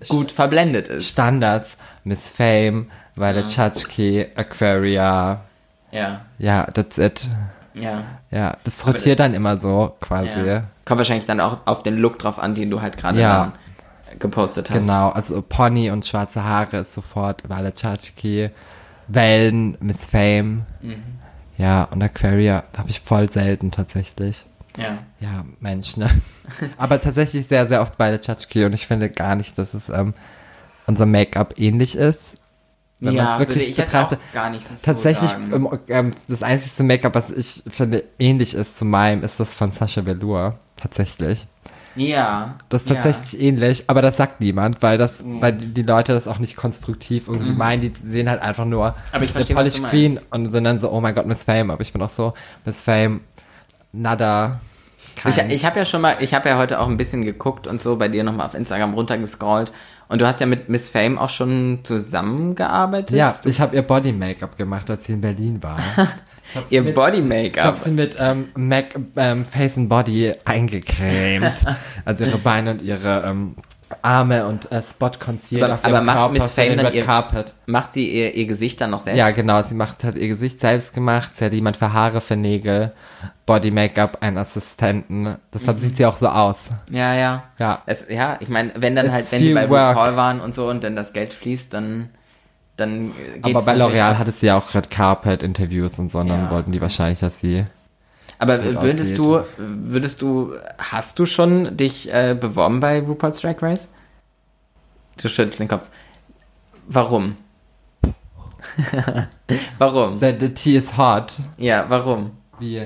[0.08, 1.08] gut verblendet ist.
[1.08, 2.86] Standards, Miss Fame,
[3.16, 5.40] Violet Chachki, Aquaria.
[5.90, 7.28] Ja, Ja, that's it.
[7.74, 8.02] ja.
[8.30, 10.40] Ja, das rotiert dann immer so quasi.
[10.40, 10.64] ja.
[10.84, 13.52] Kommt wahrscheinlich dann auch auf den Look drauf an, den du halt gerade Ja.
[14.10, 14.80] dann gepostet hast.
[14.80, 18.50] Genau, also Pony und schwarze Haare ist sofort Violet Chachki.
[19.08, 20.64] Wellen, Miss Fame.
[20.80, 21.02] Mhm.
[21.56, 24.44] Ja, und Aquaria habe ich voll selten tatsächlich.
[24.76, 24.98] Ja.
[25.20, 26.10] Ja, Mensch, ne?
[26.76, 30.14] Aber tatsächlich sehr, sehr oft Violet Chachki und ich finde gar nicht, dass es ähm,
[30.86, 32.36] unser Make-up ähnlich ist.
[33.00, 34.32] Wenn man ja, es wirklich ich jetzt auch betrachtet.
[34.32, 35.52] gar nicht so Tatsächlich, sagen.
[35.52, 39.70] ähm, ähm, das einzige Make-up, was ich finde ähnlich ist zu meinem, ist das von
[39.72, 40.58] Sascha Velour.
[40.76, 41.46] Tatsächlich.
[41.96, 42.56] Ja.
[42.68, 42.96] Das ist ja.
[42.96, 43.02] Mhm.
[43.02, 47.28] tatsächlich ähnlich, aber das sagt niemand, weil das, weil die Leute das auch nicht konstruktiv
[47.28, 47.82] irgendwie meinen.
[47.82, 51.00] Die sehen halt einfach nur Aber ich verstehe, du Queen und sind dann so, oh
[51.00, 51.70] mein Gott, Miss Fame.
[51.70, 53.20] Aber ich bin auch so, Miss Fame,
[53.92, 54.60] nada.
[55.16, 57.66] Ich, kein- ich habe ja schon mal, ich habe ja heute auch ein bisschen geguckt
[57.68, 59.72] und so bei dir nochmal auf Instagram runtergescrollt.
[60.08, 63.16] Und du hast ja mit Miss Fame auch schon zusammengearbeitet.
[63.16, 65.78] ja, ich habe ihr Body Make-up gemacht, als sie in Berlin war.
[66.70, 71.64] Ihr mit- Body Ich habe sie mit ähm, Mac, ähm, Face and Body eingecremt.
[72.04, 73.56] also ihre Beine und ihre ähm,
[74.02, 77.54] Arme und äh, Spot Concealer Aber- auf aber macht Körper Miss Fame dann ihr- Carpet.
[77.66, 79.18] Macht sie ihr, ihr Gesicht dann noch selbst?
[79.18, 79.62] Ja, genau.
[79.62, 81.32] Sie macht, hat ihr Gesicht selbst gemacht.
[81.36, 82.92] Sie hat jemand für Haare, für Nägel,
[83.46, 85.36] Body Make-up, einen Assistenten.
[85.52, 85.82] Deshalb Mhm.
[85.82, 86.68] sieht sie auch so aus.
[86.90, 87.42] Ja, ja.
[87.58, 87.82] Ja.
[87.86, 89.96] Es, ja, ich meine, wenn dann It's halt, wenn sie bei work.
[89.96, 92.08] RuPaul waren und so und dann das Geld fließt, dann,
[92.76, 96.28] dann geht's Aber bei L'Oreal hatte sie ja auch Red Carpet Interviews und so, und
[96.28, 96.50] dann Ja.
[96.50, 97.64] wollten die wahrscheinlich, dass sie.
[98.38, 103.92] Aber würdest du, würdest du, hast du schon dich äh, beworben bei RuPaul's Drag Race?
[105.20, 105.86] Du schüttelst den Kopf.
[106.88, 107.36] Warum?
[109.78, 110.18] warum?
[110.18, 111.32] The, the tea is hot.
[111.58, 112.32] Ja, warum?
[112.58, 112.82] Wie?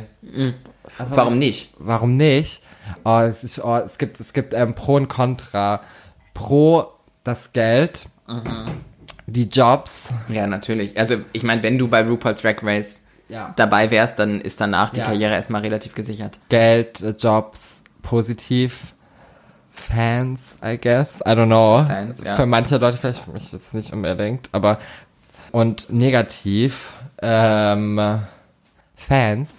[0.98, 1.70] Also Warum ich- nicht?
[1.78, 2.62] Warum nicht?
[3.04, 5.82] Oh, es, ist, oh, es gibt, es gibt ähm, Pro und Contra.
[6.34, 6.86] Pro
[7.24, 8.82] das Geld, Mhm.
[9.26, 10.08] die Jobs.
[10.28, 10.98] Ja, natürlich.
[10.98, 13.52] Also, ich meine, wenn du bei RuPaul's Drag Race Ja.
[13.56, 15.04] dabei wärst, dann ist danach die Ja.
[15.04, 16.38] Karriere erstmal relativ gesichert.
[16.48, 18.94] Geld, äh, Jobs, positiv.
[19.70, 21.20] Fans, I guess.
[21.20, 21.84] I don't know.
[21.86, 22.34] Fans, ja.
[22.36, 24.78] Für manche Leute vielleicht, für mich jetzt nicht unbedingt, aber.
[25.52, 28.20] Und negativ, ähm,
[28.96, 29.54] Fans.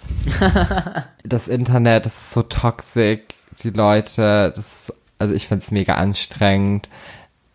[1.24, 3.20] das Internet, das ist so toxisch.
[3.62, 6.88] Die Leute, das ist, also ich find's mega anstrengend.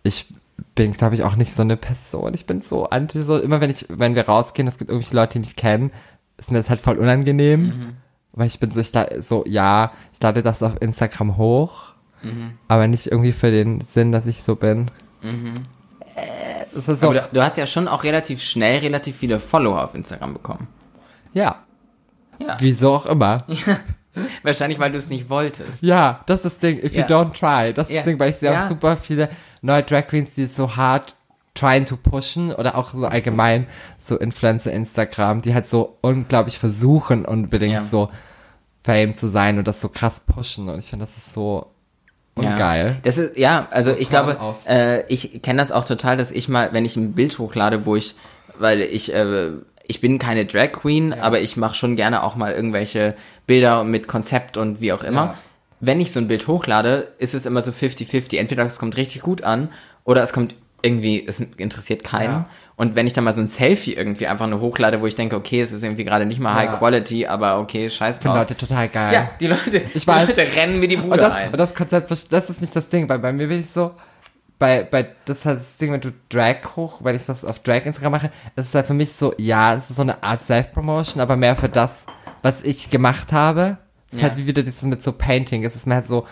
[0.04, 0.28] Ich
[0.76, 2.34] bin, glaube ich, auch nicht so eine Person.
[2.34, 5.34] Ich bin so anti, so immer wenn ich, wenn wir rausgehen, es gibt irgendwelche Leute,
[5.34, 5.92] die mich kennen,
[6.38, 7.80] ist mir das halt voll unangenehm.
[8.34, 8.92] Weil ich bin so, ich
[9.22, 11.94] so, ja, ich lade das auf Instagram hoch,
[12.68, 14.92] aber nicht irgendwie für den Sinn, dass ich so bin.
[15.22, 19.84] Äh, Das ist so, du, du hast ja schon auch relativ schnell relativ viele Follower
[19.84, 20.68] auf Instagram bekommen.
[21.34, 21.64] ja,
[22.40, 22.58] Ja.
[22.60, 23.38] wieso auch immer.
[24.44, 25.84] Wahrscheinlich, weil du es nicht wolltest.
[25.84, 26.84] Ja, das ist das Ding.
[26.84, 27.02] If Ja.
[27.08, 27.74] you don't try.
[27.74, 28.02] Das ist Ja.
[28.02, 28.64] das Ding, weil ich sehe Ja.
[28.64, 29.30] auch super viele
[29.62, 31.16] neue Drag Queens, die so hart
[31.54, 37.24] trying to pushen oder auch so allgemein so Influencer Instagram, die halt so unglaublich versuchen,
[37.26, 37.84] unbedingt Ja.
[37.84, 38.10] so
[38.84, 40.68] Fame zu sein und das so krass pushen.
[40.70, 41.72] Und ich finde, das ist so
[42.36, 42.88] ungeil.
[42.88, 42.96] Ja.
[43.04, 46.50] Das ist, ja, also ich Clown glaube, äh, ich kenne das auch total, dass ich
[46.50, 48.16] mal, wenn ich ein Bild hochlade, wo ich,
[48.60, 49.52] weil ich, äh,
[49.88, 53.16] ich bin keine Drag Queen, aber ich mache schon gerne auch mal irgendwelche
[53.48, 55.22] Bilder mit Konzept und wie auch immer.
[55.22, 55.38] Ja.
[55.80, 58.38] Wenn ich so ein Bild hochlade, ist es immer so 50-50.
[58.38, 59.70] Entweder es kommt richtig gut an
[60.04, 62.32] oder es kommt irgendwie, es interessiert keinen.
[62.32, 62.50] Ja.
[62.78, 65.36] Und wenn ich dann mal so ein Selfie irgendwie einfach nur hochlade, wo ich denke,
[65.38, 66.72] okay, es ist irgendwie gerade nicht mal Ja.
[66.72, 68.36] High Quality, aber okay, scheiß drauf.
[68.36, 69.14] Leute total geil.
[69.14, 70.28] ja, die Leute, Ich die weiß.
[70.30, 71.52] Leute rennen mir die Und Bude das, ein.
[71.52, 73.92] und das Konzept, das ist nicht das Ding, weil bei mir bin ich so,
[74.60, 77.60] bei, bei, das ist halt das Ding, wenn du Drag hoch, wenn ich das auf
[77.60, 80.44] Drag Instagram mache, das ist halt für mich so, ja, es ist so eine Art
[80.44, 82.06] Self-Promotion, aber mehr für das,
[82.46, 83.78] was ich gemacht habe.
[84.08, 84.28] Es ist Ja.
[84.30, 85.66] halt wie wieder dieses mit so Painting.
[85.66, 86.28] Es ist mir halt so,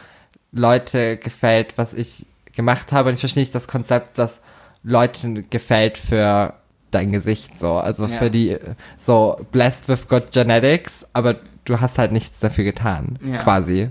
[0.51, 3.09] Leute gefällt, was ich gemacht habe.
[3.09, 4.39] Und ich verstehe nicht das Konzept, dass
[4.83, 6.53] Leuten gefällt für
[6.91, 7.71] dein Gesicht so.
[7.73, 8.17] Also Ja.
[8.19, 8.57] für die,
[8.95, 13.17] so, blessed with good genetics, aber du hast halt nichts dafür getan.
[13.25, 13.37] Ja.
[13.39, 13.89] Quasi.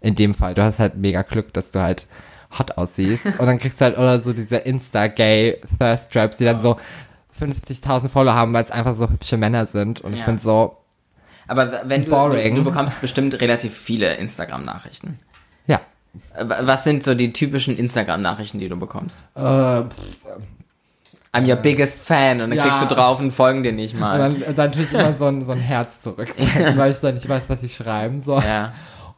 [0.00, 0.54] In dem Fall.
[0.54, 2.08] Du hast halt mega Glück, dass du halt
[2.58, 3.26] hot aussiehst.
[3.38, 6.76] und dann kriegst du halt, oder so diese Insta-Gay-Thirst-Traps, die dann so
[7.38, 10.00] 50.000 Follower haben, weil es einfach so hübsche Männer sind.
[10.00, 10.26] Und ich Ja.
[10.26, 10.76] bin so,
[11.46, 12.54] Aber wenn du, du, Boring.
[12.54, 15.18] du bekommst bestimmt relativ viele Instagram-Nachrichten.
[15.66, 15.80] ja.
[16.36, 19.20] Äh, Was sind so die typischen Instagram-Nachrichten, die du bekommst?
[19.34, 19.98] Äh, pff,
[21.32, 22.62] I'm your biggest fan und dann Ja.
[22.62, 24.18] klickst du drauf und folgen dir nicht Und mal.
[24.18, 27.50] dann, dann natürlich immer so ein, so ein Herz zurückzeigen, weil ich dann nicht weiß,
[27.50, 28.42] was ich schreiben soll.
[28.44, 28.72] Ja.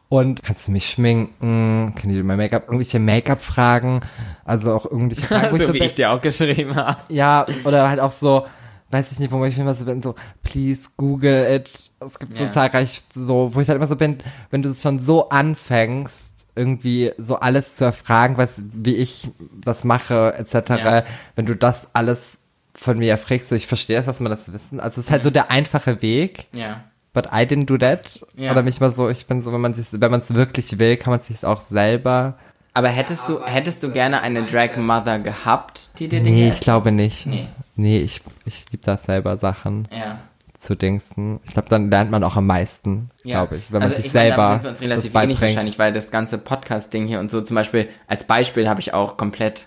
[0.08, 1.92] Und kannst du mich schminken?
[1.94, 4.00] Kann ich mein Make-up, irgendwelche Make-up-Fragen?
[4.44, 6.96] Also auch irgendwelche Fragen, so so wie ich dir auch geschrieben habe.
[7.08, 8.46] Ja, oder halt auch so,
[8.90, 11.68] weiß ich nicht, wo ich immer so bin, so, please Google it.
[12.00, 12.46] Es gibt Ja.
[12.46, 14.18] so zahlreich so, wo ich halt immer so bin,
[14.50, 19.28] wenn du schon so anfängst, irgendwie so alles zu erfragen, was, wie ich
[19.60, 21.04] das mache, etc., Ja.
[21.34, 22.38] wenn du das alles
[22.74, 24.80] von mir erfragst, so, ich verstehe es, dass man das wissen.
[24.80, 26.84] Also es ist halt so der einfache Weg, Ja.
[27.12, 28.20] but I didn't do that.
[28.36, 28.52] Ja.
[28.52, 30.96] Oder mich mal so, ich bin so, wenn man sich, wenn man es wirklich will,
[30.96, 32.34] kann man es sich auch selber.
[32.74, 36.92] Aber hättest du, hättest du gerne eine Drag Mother gehabt, die dir Nee, ich glaube
[36.92, 37.26] nicht.
[37.26, 37.48] Nee.
[37.76, 39.88] Nee, ich, ich liebe das selber Sachen.
[39.90, 40.18] Ja.
[40.58, 41.38] zu dingsen.
[41.44, 43.40] Ich glaube, dann lernt man auch am meisten, Ja.
[43.44, 45.12] glaube ich, wenn man also sich ich meine, da selber sind wir uns das relativ
[45.12, 45.40] beibringt.
[45.42, 49.18] wahrscheinlich, weil das ganze Podcast-Ding hier und so zum Beispiel, als Beispiel habe ich auch
[49.18, 49.66] komplett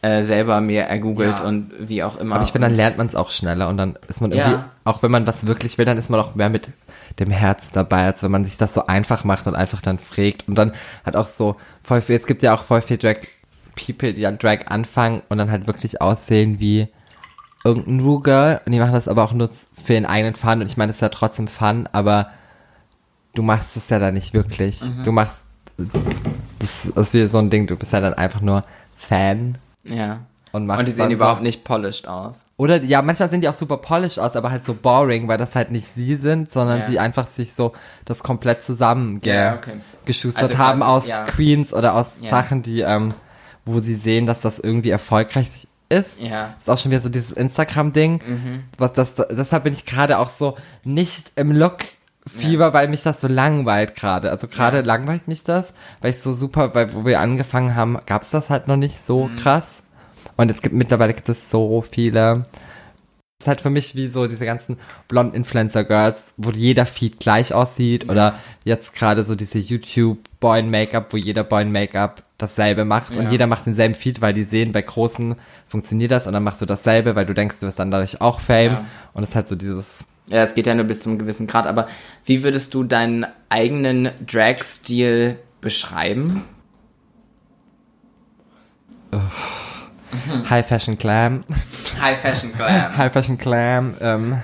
[0.00, 1.46] äh, selber mir ergoogelt Ja.
[1.46, 2.36] und wie auch immer.
[2.36, 4.70] Aber ich finde, dann lernt man es auch schneller und dann ist man irgendwie, Ja.
[4.84, 6.70] auch wenn man was wirklich will, dann ist man auch mehr mit
[7.20, 10.48] dem Herz dabei, als wenn man sich das so einfach macht und einfach dann fragt
[10.48, 10.72] und dann
[11.04, 13.18] hat auch so voll viel, es gibt ja auch voll viel Drag
[13.76, 16.88] People, die an Drag anfangen und dann halt wirklich aussehen wie
[17.64, 19.48] irgendein Ru-Girl und die machen das aber auch nur
[19.84, 22.30] für den eigenen Fun und ich meine, das ist ja trotzdem Fun, aber
[23.34, 24.80] du machst es ja dann nicht wirklich.
[24.82, 25.02] Mhm.
[25.04, 25.44] Du machst,
[26.58, 28.64] das ist wie so ein Ding, du bist ja dann einfach nur
[28.96, 30.20] Fan Ja.
[30.52, 32.44] und Und die sehen überhaupt nicht polished aus.
[32.56, 35.54] oder ja, manchmal sind die auch super polished aus, aber halt so boring, weil das
[35.54, 36.86] halt nicht sie sind, sondern Ja.
[36.86, 37.72] sie einfach sich so
[38.04, 39.80] das komplett zusammen Ja, okay.
[40.04, 41.24] geschustert Also haben quasi, aus ja.
[41.24, 42.12] Queens oder aus.
[42.28, 43.14] Sachen, die, ähm,
[43.64, 46.20] wo sie sehen, dass das irgendwie erfolgreich ist.
[46.20, 46.46] Ja.
[46.46, 46.52] Mhm.
[46.58, 48.62] Ist auch schon wieder so dieses Instagram-Ding.
[48.78, 53.28] Was das, deshalb bin ich gerade auch so nicht im Look-Fieber, weil mich das so
[53.28, 54.30] langweilt gerade.
[54.30, 54.82] Also gerade Ja.
[54.84, 58.50] langweilt mich das, weil ich so super, weil wo wir angefangen haben, gab es das
[58.50, 59.36] halt noch nicht so Mhm.
[59.36, 59.68] krass.
[60.36, 62.42] Und es gibt mittlerweile gibt es so viele.
[63.42, 64.76] Es ist halt für mich wie so diese ganzen
[65.08, 70.60] blond Influencer Girls, wo jeder Feed gleich aussieht oder jetzt gerade so diese YouTube Boy
[70.60, 73.30] in Make-up, wo jeder Boy in Make-up dasselbe macht und Ja.
[73.32, 75.34] jeder macht denselben Feed, weil die sehen, bei großen
[75.66, 78.38] funktioniert das und dann machst du dasselbe, weil du denkst, du wirst dann dadurch auch
[78.38, 78.84] Fame Ja.
[79.12, 81.48] und es ist halt so dieses Ja, es geht ja nur bis zu einem gewissen
[81.48, 81.88] Grad, aber
[82.24, 86.44] wie würdest du deinen eigenen Drag-Stil beschreiben?
[90.50, 91.44] High Fashion Glam,
[92.00, 92.96] High Fashion Glam.
[92.96, 94.38] High Fashion Glam, ähm,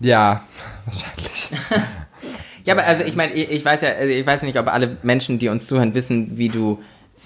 [0.00, 0.42] ja,
[0.84, 1.50] wahrscheinlich.
[2.64, 4.96] Ja, aber also ich meine, ich, weiß ja, also ich weiß ja nicht, ob alle
[5.02, 6.82] Menschen, die uns zuhören, wissen, wie du,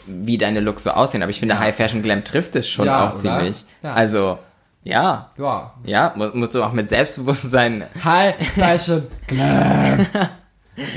[0.06, 3.04] wie deine Looks so aussehen, aber ich finde, High Fashion Glam trifft es schon Ja,
[3.06, 3.18] auch oder?
[3.18, 3.64] ziemlich.
[3.82, 3.92] Ja.
[3.94, 4.38] Also,
[4.84, 5.74] ja, Ja.
[5.84, 10.06] ja, mu musst du auch mit Selbstbewusstsein, High Fashion Glam.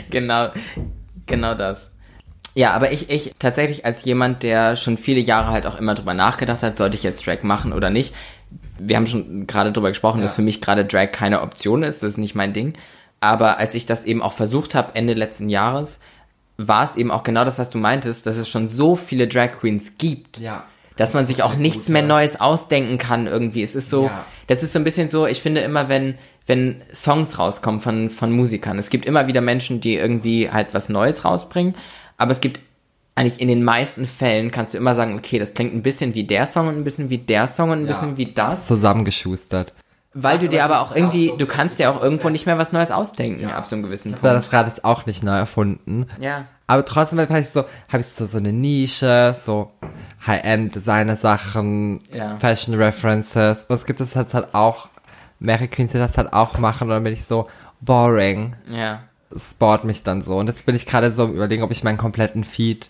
[0.10, 0.50] genau,
[1.26, 1.95] genau das.
[2.54, 6.14] Ja, aber ich, ich tatsächlich als jemand, der schon viele Jahre halt auch immer drüber
[6.14, 8.14] nachgedacht hat, sollte ich jetzt Drag machen oder nicht.
[8.78, 12.14] Wir haben schon gerade drüber gesprochen, dass für mich gerade Drag keine Option ist, das
[12.14, 12.74] ist nicht mein Ding.
[13.22, 16.00] Aber als ich das eben auch versucht habe, Ende letzten Jahres,
[16.58, 19.54] war es eben auch genau das, was du meintest, dass es schon so viele Drag
[19.60, 20.40] Queens gibt.
[20.40, 20.66] Ja.
[20.98, 23.64] Dass man sich auch nichts mehr Neues ausdenken kann irgendwie.
[23.64, 24.26] Es ist so, Ja.
[24.48, 26.16] das ist so ein bisschen so, ich finde immer, wenn,
[26.48, 30.90] wenn Songs rauskommen von, von Musikern, es gibt immer wieder Menschen, die irgendwie halt was
[30.90, 31.76] Neues rausbringen,
[32.21, 32.60] aber es gibt
[33.15, 36.23] eigentlich in den meisten Fällen kannst du immer sagen, okay, das klingt ein bisschen wie
[36.23, 37.91] der Song und ein bisschen wie der Song und ein Ja.
[37.91, 39.73] bisschen wie das, Zusammengeschustert.
[40.13, 42.91] weil du dir aber auch irgendwie, du kannst dir auch irgendwo nicht mehr was Neues
[42.91, 44.36] ausdenken ab so einem gewissen Ja, Punkt.
[44.36, 46.07] das Rad ist auch nicht neu erfunden.
[46.19, 46.45] Ja.
[46.67, 49.71] Aber trotzdem habe ich so, habe ich so, so eine Nische, so
[50.25, 52.38] High-End-Designer-Sachen, Ja.
[52.38, 53.65] Fashion-References.
[53.67, 54.89] Und es gibt es halt, halt auch,
[55.39, 56.84] mehrere Queens, die das halt auch machen.
[56.86, 57.47] Und dann bin ich so
[57.81, 59.01] boring, Ja.
[59.38, 60.38] Sport mich dann so.
[60.38, 62.89] Und jetzt bin ich gerade so am überlegen, ob ich meinen kompletten Feed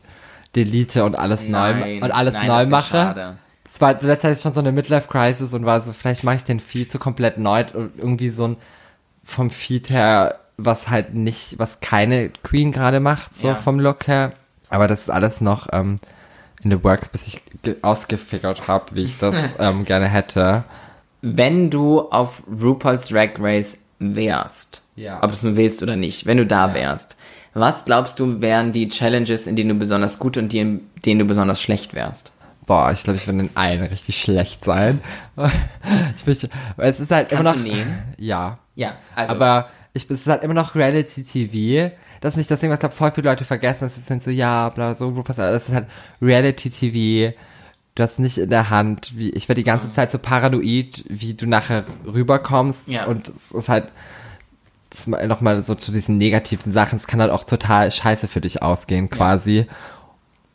[0.56, 2.92] delete und alles neu Nein, und alles nein, neu mache.
[2.92, 3.38] schade.
[3.74, 6.44] Es war letztes hatte ich schon so eine Midlife-Crisis und war so, vielleicht mache ich
[6.44, 8.58] den Feed so komplett neu und irgendwie so ein
[9.24, 13.56] vom Feed her, was halt nicht, was keine Queen gerade macht, so Ja.
[13.56, 14.32] vom Look her.
[14.70, 15.98] Aber das ist alles noch ähm,
[16.64, 20.64] in the works, bis ich ge- ausgefigert habe, wie ich das ähm, gerne hätte.
[21.22, 25.18] Wenn du auf RuPaul's Drag Race wärst, Ja.
[25.24, 26.74] ob du es nur willst oder nicht, wenn du da Ja.
[26.74, 27.16] wärst,
[27.54, 31.20] was glaubst du wären die Challenges, in denen du besonders gut und die, in denen
[31.20, 32.32] du besonders schlecht wärst?
[32.66, 35.02] Boah, ich glaube, ich würde in allen richtig schlecht sein.
[36.16, 36.38] ich bin,
[36.78, 37.54] es ist halt immer noch.
[37.54, 38.04] Kannst du nähen?
[38.18, 38.60] Ja.
[38.76, 41.94] Ja, also Aber ich, es ist halt immer noch Reality TV.
[42.22, 43.92] Das ist nicht das Ding, was glaube voll viele Leute vergessen.
[43.94, 45.88] Das sind so, ja, bla, so, das ist halt
[46.22, 47.36] Reality TV.
[47.96, 51.34] Du hast nicht in der Hand, wie, ich werde die ganze Zeit so paranoid, wie
[51.34, 52.88] du nachher rüberkommst.
[52.88, 53.06] Ja.
[53.06, 53.90] Und es ist halt,
[55.08, 56.98] nochmal so zu diesen negativen Sachen.
[56.98, 59.68] Es kann halt auch total scheiße für dich ausgehen, quasi.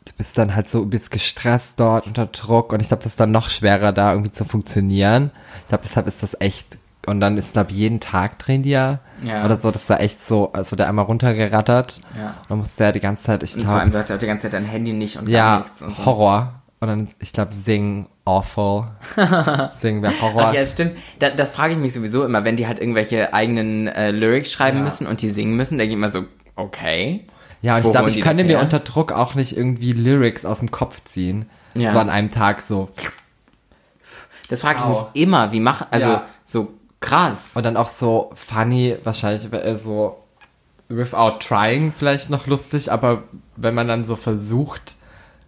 [0.05, 3.13] Du bist dann halt so, du bist gestresst dort unter Druck und ich glaube, das
[3.13, 5.31] ist dann noch schwerer, da irgendwie zu funktionieren.
[5.63, 8.99] Ich glaube, deshalb ist das echt, und dann ist, glaube jeden Tag drehen die ja.
[9.23, 9.43] Ja.
[9.43, 11.99] Oder so, das ist da echt so, also der einmal runtergerattert.
[12.15, 12.27] Ja.
[12.27, 14.09] Und dann musst du ja die ganze Zeit, ich und vor allem, glaube, du hast
[14.09, 16.05] ja auch die ganze Zeit dein Handy nicht und gar ja, nichts und so.
[16.05, 16.56] Horror.
[16.79, 18.87] Und dann, ich glaube, singen awful.
[19.79, 20.43] singen wäre Horror.
[20.49, 20.91] Ach ja, stimmt.
[21.19, 24.77] Da, das frage ich mich sowieso immer, wenn die halt irgendwelche eigenen äh, Lyrics schreiben
[24.79, 24.83] Ja.
[24.83, 27.25] müssen und die singen müssen, denke ich immer so, okay.
[27.63, 30.69] Ja, und ich glaube, ich könnte mir unter Druck auch nicht irgendwie Lyrics aus dem
[30.69, 31.49] Kopf ziehen.
[31.73, 31.93] Ja.
[31.93, 32.89] So an einem Tag so.
[34.49, 34.89] Das frage ich Au.
[34.89, 36.25] mich immer, wie machen, also Ja.
[36.45, 37.53] so krass.
[37.55, 40.23] Und dann auch so funny, wahrscheinlich äh, so
[40.89, 43.23] without trying vielleicht noch lustig, aber
[43.55, 44.95] wenn man dann so versucht,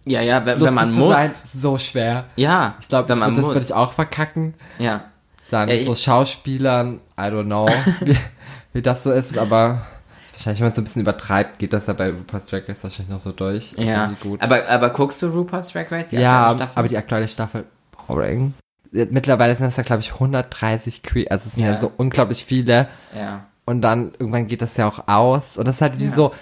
[0.04, 1.14] ja, ja, wenn, wenn man muss.
[1.14, 2.24] sein, so schwer.
[2.36, 3.42] Ja, Ich glaube, wenn das muss.
[3.54, 4.54] würde ich auch verkacken.
[4.78, 5.04] Ja.
[5.50, 7.68] Dann Ja, so Schauspielern, I don't know,
[8.00, 8.16] wie,
[8.72, 9.86] wie das so ist, aber
[10.32, 12.82] wahrscheinlich, wenn man es so ein bisschen übertreibt, geht das ja bei RuPaul's Drag Race
[12.84, 13.72] wahrscheinlich noch so durch.
[13.76, 14.12] Ja.
[14.38, 16.08] Aber, aber guckst du RuPaul's Drag Race?
[16.08, 16.78] die ja, aktuelle Staffel?
[16.78, 17.64] aber die aktuelle Staffel,
[18.06, 18.54] boring.
[18.92, 21.72] Mittlerweile sind das ja, glaube ich, 130 Que also es sind ja.
[21.74, 21.80] Ja.
[21.80, 22.88] so unglaublich viele.
[23.16, 23.44] Ja.
[23.64, 25.56] Und dann irgendwann geht das ja auch aus.
[25.56, 26.12] Und das ist halt wie Ja.
[26.12, 26.32] so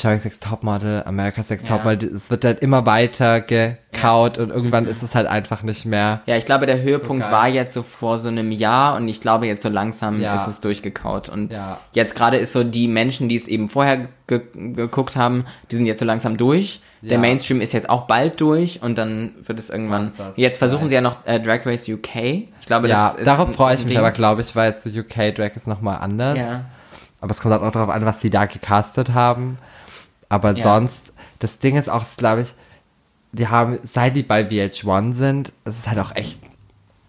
[0.00, 1.76] Cherry Sex Topmodel, America's Sex Ja.
[1.76, 2.14] Topmodel.
[2.14, 6.20] Es wird halt immer weiter gekaut und irgendwann ist es halt einfach nicht mehr.
[6.26, 7.32] Ja, ich glaube, der Höhepunkt geil.
[7.32, 10.34] war jetzt so vor so einem Jahr und ich glaube, jetzt so langsam Ja.
[10.36, 11.28] ist es durchgekaut.
[11.28, 11.78] Und Ja.
[11.92, 15.86] jetzt gerade ist so die Menschen, die es eben vorher ge geguckt haben, die sind
[15.86, 16.80] jetzt so langsam durch.
[17.00, 17.18] Der Ja.
[17.18, 20.12] Mainstream ist jetzt auch bald durch und dann wird es irgendwann.
[20.36, 20.90] Jetzt versuchen vielleicht.
[20.90, 22.48] sie ja noch äh, Drag Race UK.
[22.60, 23.98] Ich glaube, Ja, das ist darauf freue ich mich Ding.
[23.98, 26.38] aber, glaube ich, weil so UK Drag ist nochmal anders.
[26.38, 26.64] Ja.
[27.20, 29.58] Aber es kommt halt auch darauf an, was die da gecastet haben.
[30.28, 30.64] Aber Ja.
[30.64, 31.00] sonst,
[31.38, 32.54] das Ding ist auch, glaube ich,
[33.32, 36.40] die haben, seit die bei VH1 sind, es ist halt auch echt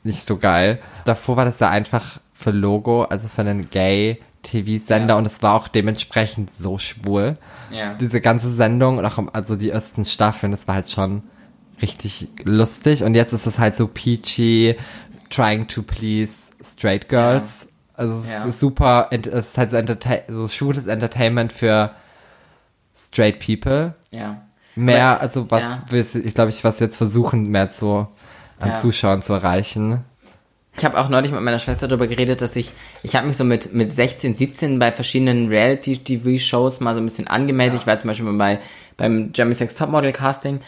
[0.04, 0.80] nicht so geil.
[1.06, 5.18] Davor war das ja einfach für Logo, also für einen Gay-TV-Sender Ja.
[5.18, 7.34] und es war auch dementsprechend so schwul.
[7.72, 7.94] Ja.
[7.96, 11.24] Diese ganze Sendung und auch also die ersten Staffeln, das war halt schon
[11.82, 14.76] richtig lustig und jetzt ist es halt so peachy,
[15.30, 17.68] trying to please straight girls.
[17.94, 18.46] Also es Ja.
[18.46, 21.92] ist super, es ist halt so, entertain so schwules Entertainment für
[23.08, 23.94] straight people.
[24.12, 24.42] Ja.
[24.76, 25.84] Mehr, Aber- also was, ja.
[25.90, 28.08] wir- ich glaube, ich was jetzt versuchen, mehr so
[28.60, 28.76] an Ja.
[28.76, 30.04] Zuschauern zu erreichen.
[30.78, 32.72] Ich habe auch neulich mit meiner Schwester darüber geredet, dass ich,
[33.04, 37.28] ich habe mich so mit, mit 16, 17 bei verschiedenen Reality-TV-Shows mal so ein bisschen
[37.28, 37.82] angemeldet.
[37.82, 38.60] Ich war zum Beispiel mal bei,
[38.96, 40.62] beim Jeremy Sex Topmodel Casting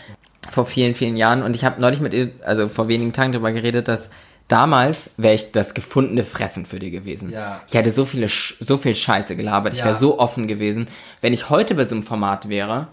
[0.50, 3.52] vor vielen, vielen Jahren und ich habe neulich mit ihr, also vor wenigen Tagen darüber
[3.52, 4.10] geredet, dass
[4.52, 7.32] damals wäre ich das gefundene Fressen für die gewesen.
[7.32, 7.62] Ja.
[7.68, 8.28] Ich hätte so viele,
[8.60, 9.74] so viel Scheiße gelabert.
[9.74, 9.86] Ich Ja.
[9.86, 10.88] wäre so offen gewesen.
[11.22, 12.88] Wenn ich heute bei so einem Format wäre,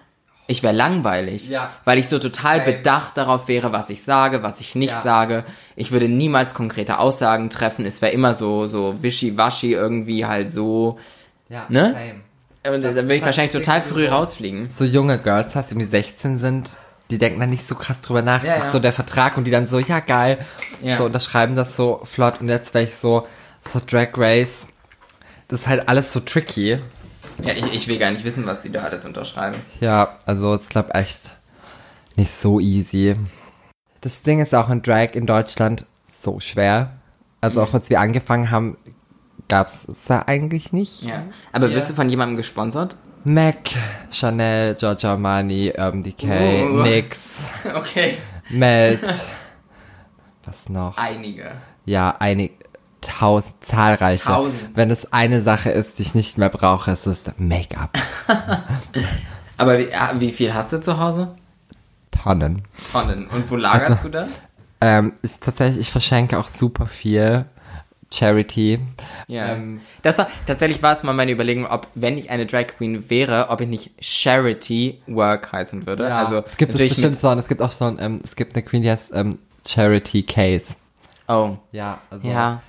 [0.46, 1.70] ich wäre langweilig, Ja.
[1.84, 2.72] weil ich so total Same.
[2.72, 5.00] bedacht darauf wäre, was ich sage, was ich nicht Ja.
[5.02, 5.44] sage.
[5.76, 7.84] Ich würde niemals konkrete Aussagen treffen.
[7.84, 10.98] Es wäre immer so, so wischiwaschi irgendwie halt so.
[11.50, 11.94] Ja, Ne?
[11.94, 12.74] same.
[12.76, 14.68] Und dann würde ich wahrscheinlich total früh rausfliegen.
[14.70, 16.76] so junge Girls hast, die irgendwie 16 sind,
[17.10, 18.44] die denken dann nicht so krass drüber nach.
[18.44, 18.66] Ja, das ja.
[18.66, 20.38] ist so der Vertrag und die dann so, ja geil,
[20.82, 20.96] Ja.
[20.96, 23.26] so unterschreiben das so flott und jetzt wäre ich so,
[23.62, 24.68] so Drag Race.
[25.48, 26.78] Das ist halt alles so tricky.
[27.42, 29.56] Ja, ich, ich will gar nicht wissen, was die da alles unterschreiben.
[29.80, 31.36] Ja, also ich glaube echt
[32.16, 33.16] nicht so easy.
[34.00, 35.86] Das Ding ist auch in Drag in Deutschland
[36.22, 36.90] so schwer.
[37.40, 38.76] Also auch als wir angefangen haben,
[39.48, 41.02] gab's es ja eigentlich nicht.
[41.04, 41.22] Ja.
[41.52, 41.76] Aber Ja.
[41.76, 42.96] wirst du von jemandem gesponsert?
[43.24, 43.56] Mac,
[44.10, 46.82] Chanel, Giorgio Armani, Urban Decay, Oh.
[46.82, 47.18] NYX,
[47.74, 48.18] Okay.
[48.50, 49.02] Melt.
[50.44, 50.96] Was noch?
[50.96, 51.52] Einige.
[51.84, 52.54] Ja, einige,
[53.00, 54.24] tausend, zahlreiche.
[54.24, 54.60] Tausend.
[54.74, 57.98] Wenn es eine Sache ist, die ich nicht mehr brauche, ist es Make-up.
[59.58, 61.34] Aber wie, ah, wie viel hast du zu Hause?
[62.10, 62.62] Tonnen.
[62.92, 63.26] Tonnen.
[63.28, 64.28] Und wo lagerst Also- du das?
[64.80, 67.44] Ähm, ist tatsächlich, ich verschenke auch super viel.
[68.12, 68.78] Charity.
[69.26, 69.54] Ja.
[69.54, 73.10] Ähm, das war, tatsächlich war es mal meine Überlegung, ob, wenn ich eine Drag Queen
[73.10, 76.12] wäre, ob ich nicht Charity Work heißen würde.
[76.14, 78.62] Also, es gibt es bestimmt so, es gibt auch so ein, ähm, es gibt eine
[78.64, 80.74] Queen, die heißt ähm, Charity Case.
[81.28, 81.56] Oh.
[81.72, 82.62] Ja, also Ja.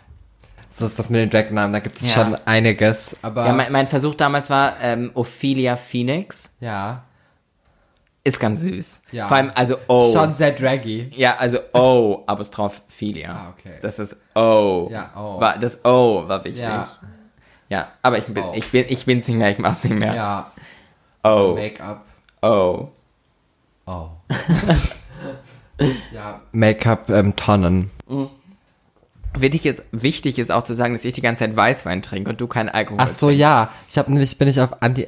[0.70, 2.24] so ist das mit den Drag-Namen, da gibt es Ja.
[2.24, 6.56] schon einiges, aber Ja, mein, mein Versuch damals war ähm, Ophelia Phoenix.
[6.60, 7.04] ja.
[8.24, 9.04] Ist ganz süß.
[9.12, 9.28] Ja.
[9.28, 10.12] Vor allem, also oh.
[10.14, 11.10] Schon sehr draggy.
[11.16, 13.32] Ja, also O, Apostroph Philia.
[13.32, 13.78] Ah, okay.
[13.82, 14.90] Das ist O.
[14.92, 15.40] Ja, O.
[15.40, 16.64] War, das O war wichtig.
[16.64, 16.88] Ja.
[17.70, 18.54] Ja, aber ich bin, O.
[18.54, 20.16] ich bin, ich bin's nicht mehr, ich mach's nicht mehr.
[20.16, 20.52] Ja.
[21.24, 21.54] O.
[21.54, 22.04] Make-up.
[22.42, 22.90] O.
[23.86, 24.10] Oh.
[26.12, 26.42] ja.
[26.52, 27.92] Make-up ähm, Tonnen.
[29.38, 32.42] Wichtig ist, wichtig ist auch zu sagen, dass ich die ganze Zeit Weißwein trinke und
[32.42, 33.40] du keinen Alkohol Ach so, trinkst.
[33.40, 33.70] ja.
[33.88, 35.08] Ich habe nämlich bin ich auf Anti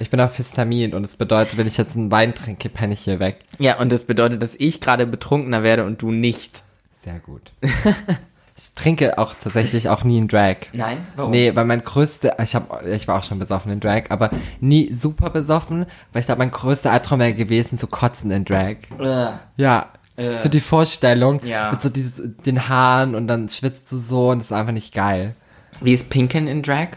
[0.00, 3.00] ich bin auf Histamin und es bedeutet, wenn ich jetzt einen Wein trinke, penne ich
[3.00, 3.38] hier weg.
[3.58, 6.62] Ja, und das bedeutet, dass ich gerade betrunkener werde und du nicht.
[7.04, 7.52] Sehr gut.
[7.62, 10.56] ich trinke auch tatsächlich auch nie in Drag.
[10.72, 11.06] Nein?
[11.16, 11.30] Warum?
[11.30, 14.30] Nee, weil mein größter, ich hab, ich war auch schon besoffen in Drag, aber
[14.60, 18.76] nie super besoffen, weil ich glaube, mein größter Albtraum wäre gewesen, zu kotzen in Drag.
[18.98, 19.32] Äh.
[19.56, 19.86] Ja,
[20.20, 20.40] Äh.
[20.40, 21.70] so die Vorstellung Ja.
[21.72, 22.12] mit so dieses,
[22.46, 25.34] den Haaren und dann schwitzt du so und das ist einfach nicht geil.
[25.80, 26.88] Wie ist Pinken in Drag?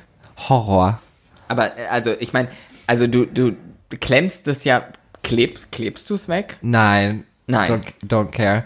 [0.50, 1.00] Horror.
[1.48, 2.50] Aber, äh, also, ich meine,
[2.88, 3.56] also du, du
[4.00, 4.84] klemmst das ja,
[5.22, 6.58] klebst, klebst du es weg?
[6.62, 7.24] Nein.
[7.48, 7.72] Nein.
[7.72, 8.64] Don't, don't care.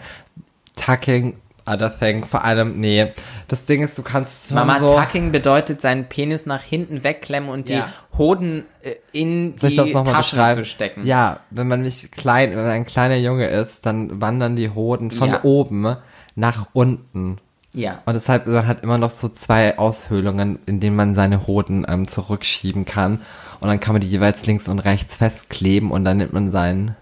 [0.76, 1.36] Tucking,
[1.68, 3.12] other thing, vor allem, nee.
[3.48, 4.98] Das Ding ist, du kannst Mama, so...
[4.98, 7.88] Tucking bedeutet, seinen Penis nach hinten wegklemmen und Ja.
[8.12, 11.06] die Hoden äh, in Soll ich die das nochmal Taschen zu stecken.
[11.06, 15.10] Ja, wenn man nicht klein, wenn man ein kleiner Junge ist, dann wandern die Hoden
[15.10, 15.44] von Ja.
[15.44, 15.96] oben
[16.34, 17.38] nach unten.
[17.72, 18.02] Ja.
[18.06, 22.08] Und deshalb, man hat immer noch so zwei Aushöhlungen, in denen man seine Hoden ähm,
[22.08, 23.20] zurückschieben kann.
[23.60, 26.96] Und dann kann man die jeweils links und rechts festkleben und dann nimmt man seinen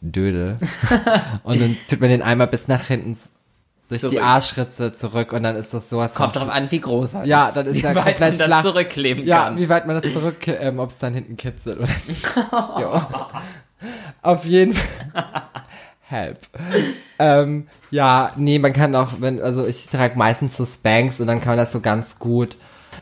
[0.00, 0.56] Dödel.
[1.42, 3.16] und dann zieht man den einmal bis nach hinten
[3.88, 4.22] durch die Zurück.
[4.22, 7.56] Arschritze zurück und dann ist das sowas Kommt drauf an, wie groß er Ja, ist.
[7.56, 8.62] dann ist wie er weit komplett man das flach.
[8.62, 9.58] zurückkleben Ja, kann.
[9.58, 12.26] wie weit man das zurück, ähm, ob es dann hinten kitzelt oder nicht.
[12.52, 13.30] ja.
[14.22, 14.82] Auf jeden Fall.
[16.08, 16.38] Help.
[17.18, 21.40] ähm, ja, nee, man kann auch, wenn, also ich trage meistens so Spanks und dann
[21.40, 22.56] kann man das so ganz gut,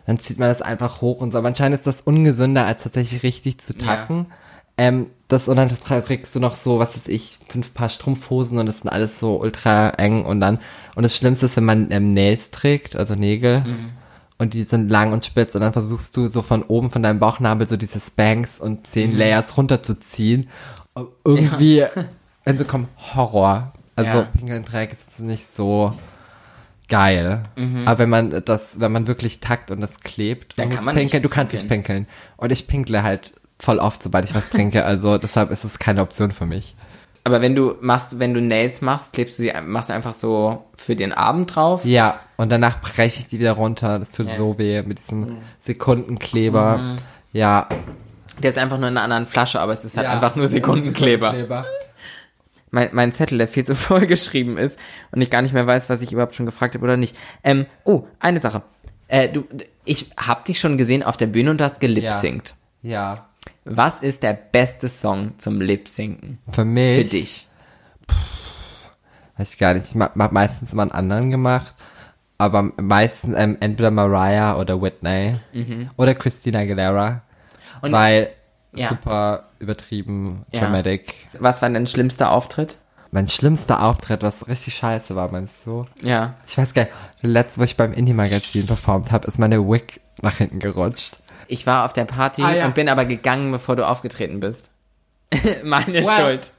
[0.07, 1.39] dann zieht man das einfach hoch und so.
[1.39, 3.87] Aber anscheinend ist das ungesünder, als tatsächlich richtig zu Ja.
[4.77, 8.67] Ähm, das, und dann trägst du noch so, was weiß ich, fünf Paar Strumpfhosen und
[8.67, 10.59] das sind alles so ultra eng und dann,
[10.97, 13.91] und das Schlimmste ist, wenn man ähm, Nails trägt, also Nägel, Mhm.
[14.39, 17.21] und die sind lang und spitz und dann versuchst du so von oben von deinem
[17.21, 19.17] Bauchnabel so diese Spanks und zehn Mhm.
[19.19, 20.49] Layers runterzuziehen.
[20.93, 21.85] Und irgendwie,
[22.45, 23.73] wenn sie kommen, Horror.
[23.97, 24.23] Also Ja.
[24.23, 25.93] Pinkeln Dreck ist nicht so
[26.89, 27.45] geil.
[27.57, 27.87] Mhm.
[27.89, 30.97] Aber wenn man das, wenn man wirklich tackt und das klebt, Dann und kann man
[30.97, 32.07] pinkeln, du kannst nicht pinkeln.
[32.37, 34.85] Und ich pinkle halt voll oft, sobald ich was trinke.
[34.85, 36.75] Also deshalb ist es keine Option für mich.
[37.27, 40.65] Aber wenn du machst, wenn du Nails machst, klebst du sie, machst du einfach so
[40.77, 41.83] für den Abend drauf.
[41.85, 43.99] Ja, und danach breche ich die wieder runter.
[43.99, 44.33] Das tut Ja.
[44.35, 44.37] Mhm.
[44.37, 46.97] so weh mit diesem Sekundenkleber.
[47.33, 47.69] Ja,
[48.43, 50.47] Der ist einfach nur in einer anderen Flasche, aber es ist halt Ja, einfach nur
[50.47, 51.27] Sekundenkleber.
[51.31, 51.67] Sekundenkleber.
[52.71, 54.79] Mein, mein Zettel, der viel zu voll geschrieben ist
[55.13, 57.17] und ich gar nicht mehr weiß, was ich überhaupt schon gefragt habe oder nicht.
[57.45, 58.63] Ähm, oh, eine Sache.
[59.09, 59.45] Äh, du,
[59.85, 62.55] ich hab dich schon gesehen auf der Bühne und du hast gelipsingt.
[62.83, 63.29] Ja.
[63.65, 66.99] Was ist der beste Song zum Lipsinken Für mich.
[66.99, 67.49] für dich?
[69.37, 69.95] Weiß ich gar nicht.
[69.95, 71.75] Ich hab meistens immer einen anderen gemacht.
[72.39, 75.37] Aber meistens ähm, entweder Mariah oder Whitney.
[75.97, 77.11] Oder Christina Aguilera.
[77.11, 77.21] Mhm.
[77.81, 78.31] Und- weil
[78.77, 78.89] Ja.
[78.89, 80.61] super übertrieben, Ja.
[80.61, 81.15] dramatic.
[81.39, 82.77] Was war dein schlimmster Auftritt?
[83.13, 85.85] Mein schlimmster Auftritt, was richtig scheiße war, meinst du?
[86.03, 86.35] Ja.
[86.49, 86.95] Ich weiß gar nicht.
[87.23, 91.19] Letztes, wo ich beim Indie-Magazin performt habe, ist meine Wig nach hinten gerutscht.
[91.49, 92.67] Ich war auf der Party Ah, ja.
[92.67, 94.71] und bin aber gegangen, bevor du aufgetreten bist.
[95.65, 96.05] Meine Well.
[96.05, 96.53] Schuld.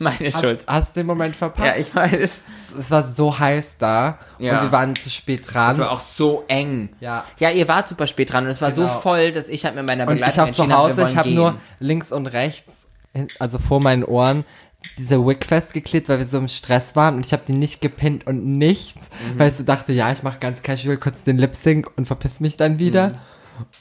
[0.00, 0.64] Meine Schuld.
[0.66, 1.64] Hast, hast du den Moment verpasst?
[1.66, 2.42] Ja, ich weiß.
[2.78, 4.56] es war so heiß da Ja.
[4.58, 5.72] und wir waren zu spät dran.
[5.76, 6.88] Es war auch so eng.
[6.98, 7.24] Ja.
[7.38, 8.98] Ja, ihr wart super spät dran und es war so Genau.
[8.98, 11.30] voll, dass ich halt mit meiner Und Begleitung ich habe zu Hause, wollen ich habe
[11.30, 12.72] nur links und rechts,
[13.38, 14.44] also vor meinen Ohren,
[14.98, 18.26] diese Wig festgeklebt, weil wir so im Stress waren und ich habe die nicht gepinnt
[18.26, 18.96] und nichts,
[19.34, 19.38] Mhm.
[19.38, 22.40] weil ich so dachte, ja, ich mache ganz casual kurz den Lip Sync und verpiss
[22.40, 23.10] mich dann wieder.
[23.10, 23.14] Mhm.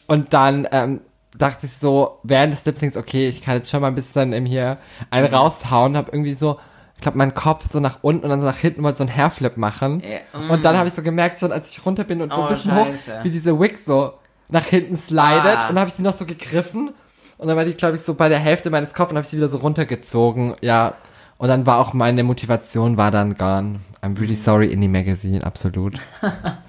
[0.07, 1.01] Und dann ähm,
[1.37, 4.33] dachte ich so, während des Lip Syncs, okay, ich kann jetzt schon mal ein bisschen
[4.33, 4.77] im hier
[5.11, 5.33] einen Mhm.
[5.33, 6.59] raushauen, habe irgendwie so,
[6.95, 9.15] ich glaube, meinen Kopf so nach unten und dann so nach hinten wollte so einen
[9.15, 10.01] Hairflip machen.
[10.03, 10.49] Ja, mm.
[10.51, 12.49] Und dann habe ich so gemerkt, schon als ich runter bin und so Oh, ein
[12.49, 13.19] bisschen Scheiße.
[13.19, 14.13] hoch, wie diese Wig so
[14.49, 15.61] nach hinten slidet Ah.
[15.69, 16.91] und dann habe ich die noch so gegriffen
[17.37, 19.29] und dann war die, glaube ich, so bei der Hälfte meines Kopfes und habe ich
[19.29, 20.55] die wieder so runtergezogen.
[20.61, 20.95] Ja.
[21.37, 23.79] Und dann war auch meine Motivation war dann gone.
[24.01, 24.17] I'm Mhm.
[24.17, 25.97] really sorry, Indie Magazine, absolut.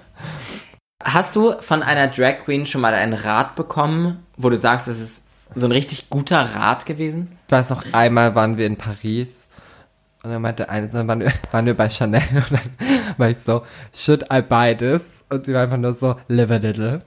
[1.03, 4.99] Hast du von einer Drag Queen schon mal einen Rat bekommen, wo du sagst, es
[4.99, 7.37] ist so ein richtig guter Rat gewesen?
[7.47, 9.47] Ich weiß noch, einmal waren wir in Paris
[10.23, 13.37] und dann meinte eine, dann waren wir, waren wir bei Chanel und dann war ich
[13.43, 15.23] so, should I buy this?
[15.29, 17.01] Und sie war einfach nur so, live a little.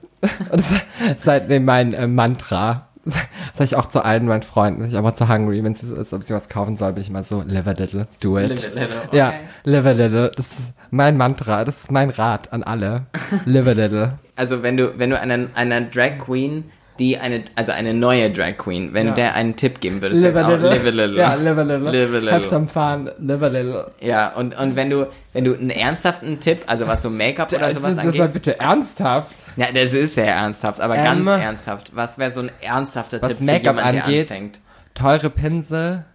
[0.51, 0.71] Und das
[1.17, 2.89] ist seitdem mein äh, Mantra.
[3.05, 6.23] Sage ich auch zu allen meinen Freunden, ich aber zu hungry, wenn es ist, ob
[6.23, 8.49] sie was kaufen soll, bin ich immer so, live a little, do it.
[8.49, 9.39] Live a little, Ja, okay.
[9.63, 13.05] live a little, das ist mein Mantra, das ist mein Rat an alle.
[13.45, 14.09] Live a little.
[14.35, 16.65] Also wenn du, wenn du einer, einer Drag Queen
[16.99, 19.11] die eine, also eine neue Drag Queen, wenn Ja.
[19.11, 20.69] du der einen Tipp geben würdest, Live a auch little.
[20.69, 21.17] live a little.
[21.17, 21.91] Ja, live a little.
[21.91, 22.31] Live a little.
[22.31, 23.91] Have some fun, live a little.
[23.99, 27.73] Ja, und, und wenn du, wenn du einen ernsthaften Tipp, also was so Make-up oder
[27.73, 28.33] sowas das war angeht.
[28.33, 29.35] bitte ernsthaft.
[29.57, 31.95] Ja, das ist sehr ernsthaft, aber Ähm, ganz ernsthaft.
[31.95, 34.59] Was wäre so ein ernsthafter was Tipp für Make-up jemand, der angeht, anfängt?
[34.93, 36.05] Teure Pinsel,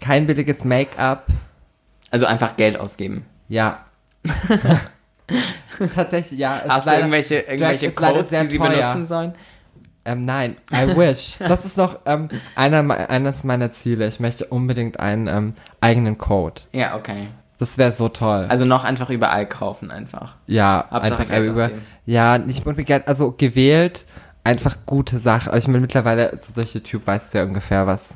[0.00, 1.26] kein billiges Make-up.
[2.10, 3.26] Also einfach Geld ausgeben.
[3.48, 3.84] Ja.
[5.94, 6.60] Tatsächlich, ja.
[6.64, 8.68] es Hast du leider- irgendwelche, irgendwelche Codes, die sie teuer.
[8.70, 9.34] benutzen sollen?
[10.04, 11.36] Ähm, nein, I wish.
[11.40, 14.06] Das ist noch ähm, einer, eines meiner Ziele.
[14.06, 16.62] Ich möchte unbedingt einen ähm, eigenen Code.
[16.72, 17.28] Ja, okay.
[17.58, 18.46] Das wäre so toll.
[18.48, 20.36] Also noch einfach überall kaufen einfach.
[20.46, 21.70] ja, Hauptsache einfach Geld über.
[22.04, 24.04] Ja, nicht unbedingt also gewählt,
[24.44, 25.48] einfach gute Sachen.
[25.52, 28.10] Also ich meine, mittlerweile, so durch YouTube weißt du ja ungefähr, was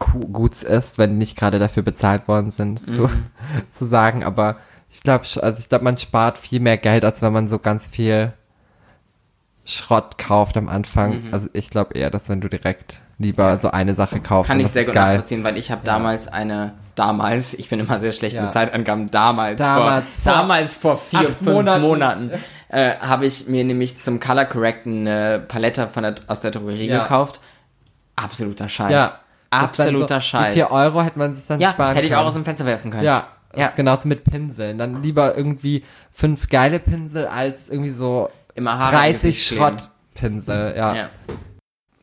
[0.00, 2.92] gu- Guts ist, wenn die nicht gerade dafür bezahlt worden sind, Mhm.
[2.92, 3.10] zu,
[3.70, 4.24] zu sagen.
[4.24, 4.56] Aber
[4.90, 7.86] ich glaube, also ich glaube, man spart viel mehr Geld, als wenn man so ganz
[7.88, 8.32] viel
[9.64, 11.32] Schrott kauft am Anfang.
[11.32, 14.68] Also ich glaube eher, dass wenn du direkt lieber so eine Sache kaufst, Kann ich
[14.68, 15.14] sehr gut geil.
[15.14, 18.42] nachvollziehen, weil ich habe damals eine, damals, ich bin immer sehr schlecht Ja.
[18.42, 21.80] mit Zeitangaben, damals, Damals vor, vor damals vor vier, fünf Monaten.
[21.82, 22.30] Monaten,
[22.68, 26.88] äh, habe ich mir nämlich zum Color Correcten eine Palette von der, aus der Drogerie
[26.88, 27.02] Ja.
[27.02, 27.40] gekauft.
[28.16, 28.92] Absoluter Scheiß.
[28.92, 29.12] Ja.
[29.50, 30.54] Absoluter so, Scheiß.
[30.54, 32.22] Die 4 Euro hätte man sich dann ja, sparen hätte ich können.
[32.22, 33.04] auch aus dem Fenster werfen können.
[33.04, 33.28] Ja,
[33.58, 33.66] Ja.
[33.68, 34.78] ist genauso mit Pinseln.
[34.78, 39.60] Dann lieber irgendwie fünf geile Pinsel als irgendwie so Immer Haare im 30 Gesicht kleben.
[39.78, 40.74] Schrottpinsel.
[40.76, 40.94] Ja.
[40.94, 41.08] Ja.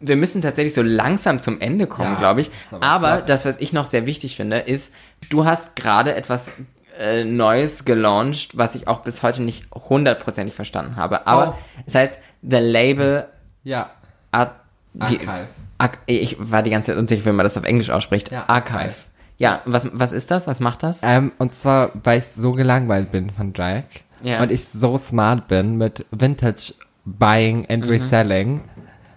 [0.04, 2.50] Wir müssen tatsächlich so langsam zum Ende kommen, Ja, glaube ich.
[2.72, 4.94] aber Aber das, was ich noch sehr wichtig finde, ist,
[5.30, 6.52] du hast gerade etwas
[7.00, 11.28] äh, Neues gelauncht, was ich auch bis heute nicht hundertprozentig verstanden habe.
[11.28, 11.82] Aber Oh.
[11.86, 13.28] es heißt The Label
[13.64, 13.92] ja.
[14.94, 15.48] Wie- Archive.
[15.78, 18.30] Ar ich war die ganze Zeit unsicher, wie man das auf Englisch ausspricht.
[18.32, 18.78] Ja, Archive.
[18.80, 18.96] Archive.
[19.42, 20.48] Ja, was, was ist das?
[20.48, 21.02] Was macht das?
[21.04, 23.84] Ähm, und zwar, weil ich so gelangweilt bin von Drag
[24.22, 24.42] Ja.
[24.42, 26.74] und ich so smart bin mit Vintage
[27.06, 27.90] Buying and Mhm.
[27.90, 28.62] Reselling,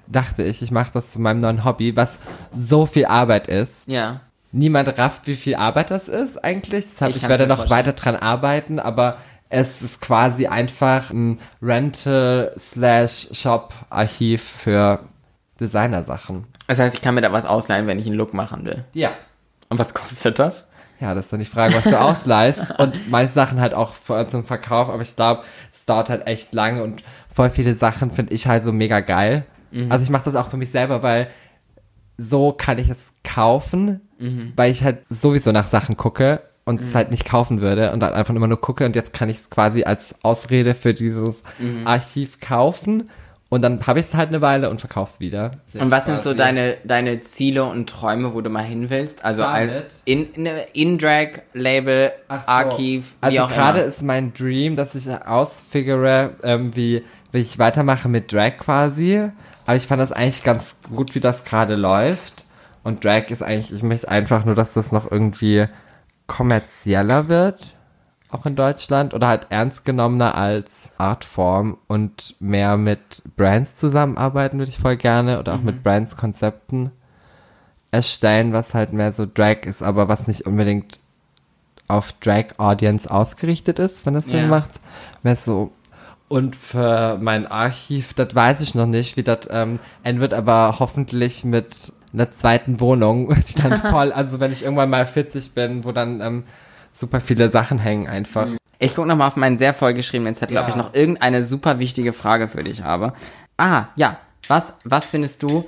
[0.06, 2.12] dachte ich, ich mache das zu meinem neuen Hobby, was
[2.58, 3.86] so viel Arbeit ist.
[3.86, 4.20] Ja.
[4.52, 6.86] Niemand rafft, wie viel Arbeit das ist eigentlich.
[6.90, 7.78] Deshalb, Ich ich, werde noch vorstellen.
[7.86, 9.18] weiter dran arbeiten, aber
[9.50, 15.00] es ist quasi einfach ein Rental slash Shop Archiv für
[15.60, 16.46] Designersachen.
[16.66, 18.84] Das heißt, ich kann mir da was ausleihen, wenn ich einen Look machen will.
[18.94, 19.10] Ja.
[19.74, 20.68] Und was kostet das?
[21.00, 22.70] Ja, das ist dann die Frage, was du ausleihst.
[22.78, 23.92] Und manche Sachen halt auch
[24.28, 26.82] zum Verkauf, aber ich glaube, es dauert halt echt lange.
[26.82, 27.02] Und
[27.32, 29.44] voll viele Sachen finde ich halt so mega geil.
[29.90, 31.28] Also ich mache das auch für mich selber, weil
[32.16, 34.00] so kann ich es kaufen,
[34.56, 38.14] weil ich halt sowieso nach Sachen gucke und es halt nicht kaufen würde und dann
[38.14, 38.86] einfach immer nur gucke.
[38.86, 41.42] Und jetzt kann ich es quasi als Ausrede für dieses
[41.84, 43.10] Archiv kaufen
[43.54, 45.52] und dann habe ich es halt eine Weile und verkaufe es wieder.
[45.74, 49.24] Und was sind so deine, deine Ziele und Träume, wo du mal hin willst?
[49.24, 49.92] Also Damit?
[50.04, 52.34] in, in, in Drag, Label, so.
[52.46, 57.56] Archiv, wie Also auch gerade ist mein Dream, dass ich ausfigure, ähm, wie, wie ich
[57.60, 59.30] weitermache mit Drag quasi.
[59.66, 62.46] Aber ich fand das eigentlich ganz gut, wie das gerade läuft.
[62.82, 65.66] Und Drag ist eigentlich, ich möchte einfach nur, dass das noch irgendwie
[66.26, 67.76] kommerzieller wird.
[68.34, 69.14] Auch in Deutschland.
[69.14, 75.38] Oder halt ernst genommener als Artform und mehr mit Brands zusammenarbeiten würde ich voll gerne.
[75.38, 76.90] Oder auch mit Brands Konzepten
[77.92, 80.98] erstellen, was halt mehr so Drag ist, aber was nicht unbedingt
[81.86, 84.46] auf Drag-Audience ausgerichtet ist, wenn das Sinn Ja.
[84.48, 84.70] macht.
[85.22, 85.70] Mehr so.
[86.26, 90.76] Und für mein Archiv, das weiß ich noch nicht, wie das ähm, enden wird, aber
[90.80, 95.84] hoffentlich mit einer zweiten Wohnung, die dann voll, also wenn ich irgendwann mal 40 bin,
[95.84, 96.44] wo dann ähm,
[96.94, 98.46] super viele Sachen hängen einfach.
[98.78, 100.68] Ich gucke nochmal auf meinen sehr vollgeschriebenen Zettel, ob Ja.
[100.68, 103.12] ich noch irgendeine super wichtige Frage für dich habe.
[103.56, 104.18] Ah, ja.
[104.48, 105.64] Was, was findest du,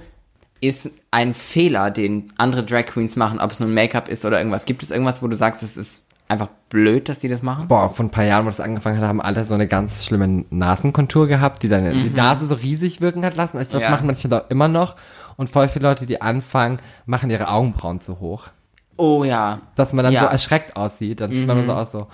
[0.60, 4.64] ist ein Fehler, den andere Drag Queens machen, ob es nun Make-up ist oder irgendwas?
[4.66, 7.68] Gibt es irgendwas, wo du sagst, es ist einfach blöd, dass die das machen?
[7.68, 10.44] Boah, vor ein paar Jahren, wo das angefangen hat, haben alle so eine ganz schlimme
[10.50, 13.56] Nasenkontur gehabt, die dann die Nase so riesig wirken hat lassen.
[13.58, 13.90] Also das Ja.
[13.90, 14.96] machen manche doch immer noch.
[15.36, 18.48] Und voll viele Leute, die anfangen, machen ihre Augenbrauen zu hoch.
[18.96, 19.60] Oh ja.
[19.74, 20.22] Dass man dann Ja.
[20.22, 21.20] so erschreckt aussieht.
[21.20, 22.06] Dann sieht man so aus so,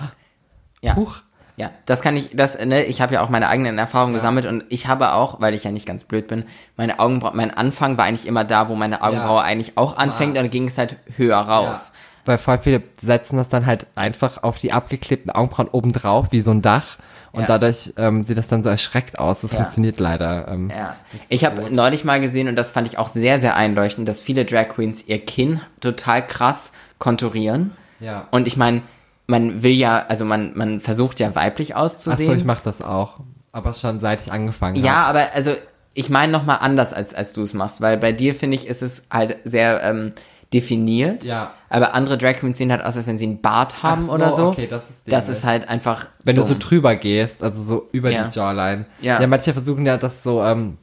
[0.80, 0.96] Ja.
[0.96, 1.22] huch.
[1.56, 4.64] Ja, das kann ich, das, ne, ich habe ja auch meine eigenen Erfahrungen gesammelt und
[4.70, 6.46] ich habe auch, weil ich ja nicht ganz blöd bin,
[6.78, 10.36] meine Augenbrauen, mein Anfang war eigentlich immer da, wo meine Augenbraue eigentlich auch anfängt und
[10.44, 11.92] dann ging es halt höher raus.
[12.24, 16.52] Weil voll viele setzen das dann halt einfach auf die abgeklebten Augenbrauen obendrauf, wie so
[16.52, 16.96] ein Dach.
[17.32, 17.46] Und Ja.
[17.46, 19.40] dadurch ähm, sieht das dann so erschreckt aus.
[19.40, 19.58] Das Ja.
[19.58, 20.48] funktioniert leider.
[20.48, 20.96] Ähm, Ja.
[21.30, 24.44] Ich habe neulich mal gesehen und das fand ich auch sehr, sehr einleuchtend, dass viele
[24.44, 27.72] Drag Queens ihr Kinn total krass konturieren.
[28.00, 28.28] Ja.
[28.30, 28.82] Und ich meine,
[29.26, 32.36] man will ja, also man, man versucht ja weiblich Achso, auszusehen.
[32.38, 33.20] ich mach das auch.
[33.52, 34.86] Aber schon seit ich angefangen habe.
[34.86, 35.54] Ja, aber also
[35.94, 38.82] ich meine nochmal anders, als, als du es machst, weil bei dir finde ich, ist
[38.82, 40.12] es halt sehr ähm,
[40.52, 41.24] definiert.
[41.24, 41.52] Ja.
[41.68, 44.32] Aber andere Drag Queens sehen halt aus, als wenn sie einen Bart haben so, oder
[44.32, 44.48] so.
[44.48, 46.06] okay, das ist Das ist halt einfach.
[46.24, 46.48] Wenn du dumm.
[46.50, 48.24] so drüber gehst, also so über Ja.
[48.28, 48.84] die Jawline.
[49.00, 49.20] Ja.
[49.20, 50.76] ja, manche versuchen ja das so ähm,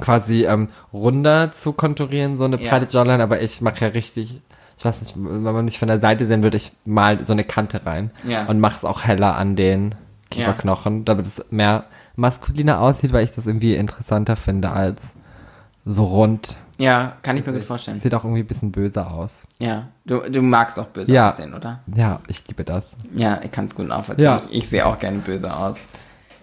[0.00, 2.70] quasi ähm, runder zu konturieren, so eine Ja.
[2.70, 4.40] breite Jawline, aber ich mache ja richtig,
[4.78, 7.44] ich weiß nicht, wenn man mich von der Seite sehen würde, ich mal so eine
[7.44, 8.46] Kante rein Ja.
[8.46, 9.94] und mache es auch heller an den
[10.30, 11.84] Kieferknochen, damit es mehr
[12.16, 15.12] maskuliner aussieht, weil ich das irgendwie interessanter finde als
[15.84, 16.58] so rund.
[16.80, 18.00] Ja, kann ich mir gut vorstellen.
[18.00, 19.42] Sieht auch irgendwie ein bisschen böse aus.
[19.58, 21.28] Ja, du, du magst auch böse Ja.
[21.28, 21.80] aussehen, oder?
[21.94, 22.96] Ja, ich liebe das.
[23.12, 24.24] Ja, ich kann es gut nachvollziehen.
[24.24, 24.40] Ja.
[24.50, 25.84] Ich, ich sehe auch gerne böse aus.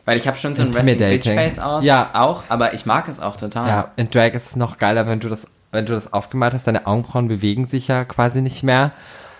[0.06, 1.10] Weil ich habe schon so ein Intimidating.
[1.20, 1.84] Bitch Face aus.
[1.84, 2.12] Ja.
[2.14, 3.68] Auch, aber ich mag es auch total.
[3.68, 6.68] Ja, in Drag ist es noch geiler, wenn du das, wenn du das aufgemalt hast,
[6.68, 8.92] deine Augenbrauen bewegen sich ja quasi nicht mehr.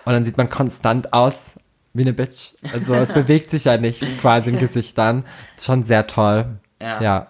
[0.04, 1.34] Und dann sieht man konstant aus
[1.94, 2.54] wie eine Bitch.
[2.72, 5.24] Also es bewegt sich ja nichts quasi im Gesicht dann.
[5.60, 6.46] Schon sehr toll.
[6.82, 7.00] Ja.
[7.00, 7.26] Ja.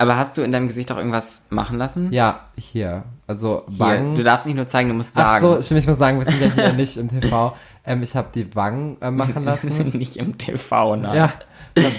[0.00, 2.12] Aber hast du in deinem Gesicht auch irgendwas machen lassen?
[2.12, 3.02] Ja, hier.
[3.26, 4.14] Also Hier, Wangen.
[4.14, 5.44] du darfst nicht nur zeigen, du musst Ach sagen.
[5.44, 7.54] so, stimmt, ich muss sagen, wir sind ja hier nicht im TV.
[7.84, 9.88] Ähm, ich habe die Wangen äh, machen Wir sind lassen.
[9.98, 11.16] nicht im TV, nein.
[11.16, 11.32] ja,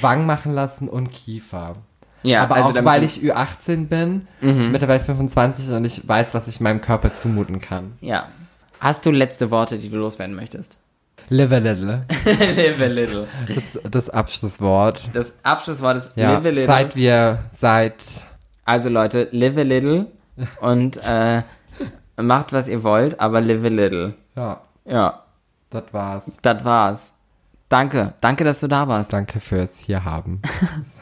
[0.02, 1.74] Wangen machen lassen und Kiefer.
[2.24, 6.62] ja Aber also auch, weil ich Ü18 bin, mittlerweile 25 und ich weiß, was ich
[6.62, 7.94] meinem Körper zumuten kann.
[8.02, 8.28] Ja.
[8.80, 10.78] Hast du letzte Worte, die du loswerden möchtest?
[11.30, 12.06] Live a little.
[12.26, 13.28] live a little.
[13.54, 15.10] Das, das Abschlusswort.
[15.14, 16.66] Das Abschlusswort ist Ja, live a little.
[16.66, 17.96] seit wir, seit,
[18.66, 20.08] Also Leute, live a little
[20.62, 21.44] und äh,
[22.18, 24.14] macht, was ihr wollt, aber live a little.
[24.36, 25.24] ja, Ja,
[25.70, 26.24] das war's.
[26.42, 27.14] das war's.
[27.70, 28.14] Danke.
[28.22, 29.14] Danke, dass du da warst.
[29.14, 30.42] Danke fürs hier haben.